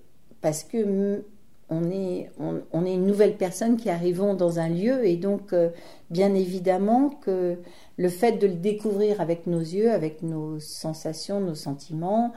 parce 0.42 0.64
que 0.64 1.24
on 1.70 1.92
est, 1.92 2.30
on, 2.40 2.86
est 2.86 2.94
une 2.94 3.06
nouvelle 3.06 3.36
personne 3.36 3.76
qui 3.76 3.90
arrivons 3.90 4.36
dans 4.36 4.58
un 4.58 4.70
lieu 4.70 5.06
et 5.06 5.18
donc 5.18 5.52
euh, 5.52 5.70
bien 6.10 6.34
évidemment 6.34 7.10
que 7.10 7.58
le 7.98 8.10
fait 8.10 8.34
de 8.34 8.48
le 8.48 8.54
découvrir 8.54 9.20
avec 9.20 9.48
nos 9.48 9.60
yeux, 9.60 9.92
avec 9.92 10.22
nos 10.24 10.62
sensations, 10.62 11.42
nos 11.42 11.56
sentiments, 11.56 12.32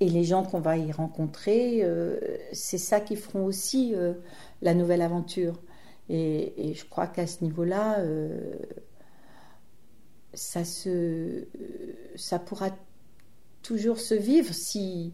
et 0.00 0.08
les 0.08 0.24
gens 0.24 0.42
qu'on 0.42 0.60
va 0.60 0.76
y 0.76 0.92
rencontrer, 0.92 1.80
euh, 1.82 2.18
c'est 2.52 2.78
ça 2.78 3.00
qui 3.00 3.16
feront 3.16 3.44
aussi 3.44 3.94
euh, 3.94 4.14
la 4.62 4.74
nouvelle 4.74 5.02
aventure. 5.02 5.60
Et, 6.08 6.74
je 6.74 6.84
crois 6.84 7.06
qu'à 7.06 7.26
ce 7.26 7.42
niveau-là, 7.44 8.00
euh, 8.00 8.56
ça, 10.34 10.62
ça 12.16 12.38
pourra 12.38 12.70
toujours 13.62 13.98
se 13.98 14.14
vivre 14.14 14.52
si, 14.52 15.12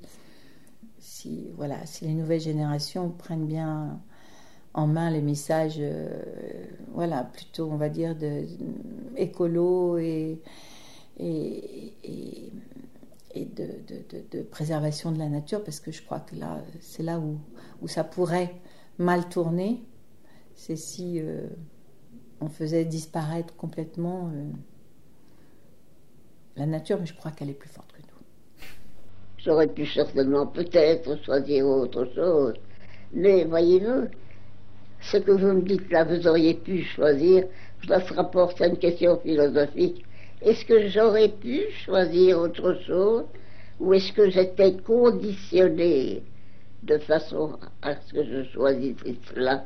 si, 0.98 1.50
voilà, 1.56 1.84
si 1.86 2.06
les 2.06 2.14
nouvelles 2.14 2.40
générations 2.40 3.10
prennent 3.10 3.46
bien 3.46 4.00
en 4.74 4.86
main 4.86 5.10
les 5.10 5.20
messages, 5.20 5.80
voilà, 6.92 7.24
plutôt, 7.24 7.68
on 7.70 7.76
va 7.76 7.88
dire, 7.88 8.16
de, 8.16 8.44
écolo 9.16 9.98
et 9.98 10.40
de, 13.34 13.64
de, 13.86 14.38
de, 14.38 14.42
préservation 14.42 15.12
de 15.12 15.18
la 15.18 15.28
nature, 15.28 15.62
parce 15.62 15.80
que 15.80 15.92
je 15.92 16.02
crois 16.02 16.20
que 16.20 16.34
là, 16.36 16.62
c'est 16.80 17.02
là 17.02 17.18
où, 17.18 17.38
où, 17.80 17.88
ça 17.88 18.04
pourrait 18.04 18.54
mal 18.98 19.28
tourner, 19.28 19.82
c'est 20.54 20.76
si 20.76 21.20
euh, 21.20 21.46
on 22.40 22.48
faisait 22.48 22.84
disparaître 22.84 23.54
complètement 23.56 24.30
euh, 24.34 24.50
la 26.56 26.66
nature, 26.66 26.98
mais 26.98 27.06
je 27.06 27.14
crois 27.14 27.30
qu'elle 27.30 27.50
est 27.50 27.54
plus 27.54 27.68
forte 27.68 27.92
que 27.92 28.02
nous. 28.02 28.66
J'aurais 29.38 29.68
pu 29.68 29.86
certainement 29.86 30.46
peut-être 30.46 31.22
choisir 31.24 31.66
autre 31.66 32.06
chose, 32.14 32.54
mais 33.12 33.44
voyez-vous, 33.44 34.08
ce 35.00 35.16
que 35.18 35.30
vous 35.30 35.52
me 35.52 35.62
dites 35.62 35.90
là, 35.90 36.04
vous 36.04 36.26
auriez 36.26 36.54
pu 36.54 36.82
choisir, 36.82 37.46
ça 37.86 38.00
se 38.00 38.12
rapporte 38.12 38.60
à 38.60 38.66
une 38.66 38.76
question 38.76 39.18
philosophique 39.20 40.04
est-ce 40.42 40.64
que 40.64 40.88
j'aurais 40.88 41.28
pu 41.28 41.62
choisir 41.84 42.38
autre 42.38 42.78
chose 42.86 43.24
ou 43.78 43.94
est-ce 43.94 44.12
que 44.12 44.30
j'étais 44.30 44.74
conditionné 44.74 46.22
de 46.82 46.98
façon 46.98 47.58
à 47.82 47.94
ce 47.96 48.12
que 48.12 48.24
je 48.24 48.44
choisisse 48.50 48.96
cela? 49.34 49.64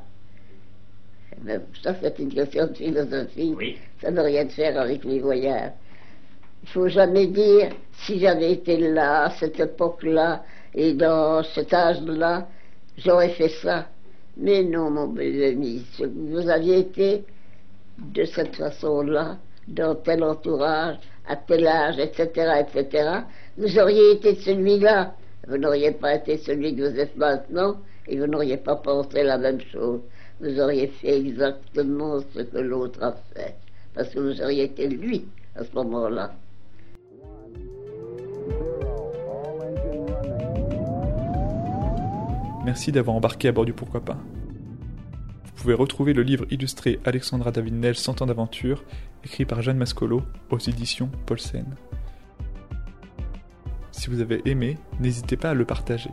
Eh 1.47 1.59
Ça, 1.83 1.95
c'est 2.01 2.19
une 2.19 2.33
question 2.33 2.67
de 2.67 2.75
philosophie. 2.75 3.55
Ça 4.01 4.11
n'a 4.11 4.23
rien 4.23 4.47
à 4.47 4.49
faire 4.49 4.81
avec 4.81 5.05
les 5.05 5.21
voyages. 5.21 5.73
Il 6.63 6.69
faut 6.71 6.89
jamais 6.89 7.27
dire 7.27 7.71
si 7.93 8.19
j'avais 8.19 8.53
été 8.53 8.79
là, 8.79 9.25
à 9.25 9.31
cette 9.31 9.61
époque-là, 9.61 10.45
et 10.75 10.95
dans 10.95 11.43
cet 11.43 11.73
âge-là, 11.73 12.49
j'aurais 12.97 13.31
fait 13.31 13.51
ça. 13.51 13.89
Mais 14.37 14.63
non, 14.65 14.91
mon 14.91 15.09
bel 15.09 15.43
ami, 15.45 15.85
vous 15.99 16.49
aviez 16.49 16.79
été 16.79 17.25
de 17.99 18.25
cette 18.25 18.57
façon-là, 18.57 19.39
dans 19.69 19.95
tel 19.95 20.23
entourage, 20.23 20.97
à 21.27 21.37
tel 21.37 21.67
âge, 21.67 21.99
etc., 21.99 22.61
etc., 22.61 23.11
vous 23.57 23.79
auriez 23.79 24.13
été 24.13 24.35
celui-là. 24.35 25.15
Vous 25.47 25.59
n'auriez 25.59 25.93
pas 25.93 26.15
été 26.15 26.39
celui 26.39 26.75
que 26.75 26.91
vous 26.91 26.99
êtes 26.99 27.17
maintenant 27.17 27.77
et 28.07 28.19
vous 28.19 28.27
n'auriez 28.27 28.57
pas 28.57 28.77
pensé 28.77 29.23
la 29.23 29.39
même 29.39 29.61
chose. 29.61 30.01
Vous 30.41 30.61
auriez 30.61 30.89
fait 30.89 31.19
exactement 31.19 32.21
ce 32.35 32.41
que 32.41 32.59
l'autre 32.59 33.03
a 33.03 33.13
fait. 33.35 33.55
Parce 33.95 34.09
que 34.09 34.19
vous 34.19 34.41
auriez 34.43 34.65
été 34.65 34.89
lui 34.89 35.25
à 35.55 35.65
ce 35.65 35.73
moment-là. 35.75 36.33
Merci 42.65 42.93
d'avoir 42.93 43.17
embarqué 43.17 43.49
à 43.49 43.53
bord 43.53 43.67
du 43.67 43.75
Pourquoi 43.75 44.01
pas. 44.01 44.17
Vous 45.45 45.63
pouvez 45.63 45.75
retrouver 45.75 46.13
le 46.15 46.23
livre 46.23 46.47
illustré 46.51 46.99
Alexandra 47.05 47.53
David-Nel 47.53 47.95
100 47.95 48.23
ans 48.23 48.27
d'aventure 48.27 48.83
écrit 49.25 49.45
par 49.45 49.63
Jeanne 49.63 49.79
Mascolo 49.79 50.23
aux 50.51 50.59
éditions 50.59 51.11
Paulsen. 51.27 51.67
Si 53.91 54.11
vous 54.11 54.21
avez 54.21 54.43
aimé, 54.45 54.77
n'hésitez 55.01 55.37
pas 55.37 55.51
à 55.51 55.55
le 55.55 55.65
partager. 55.65 56.11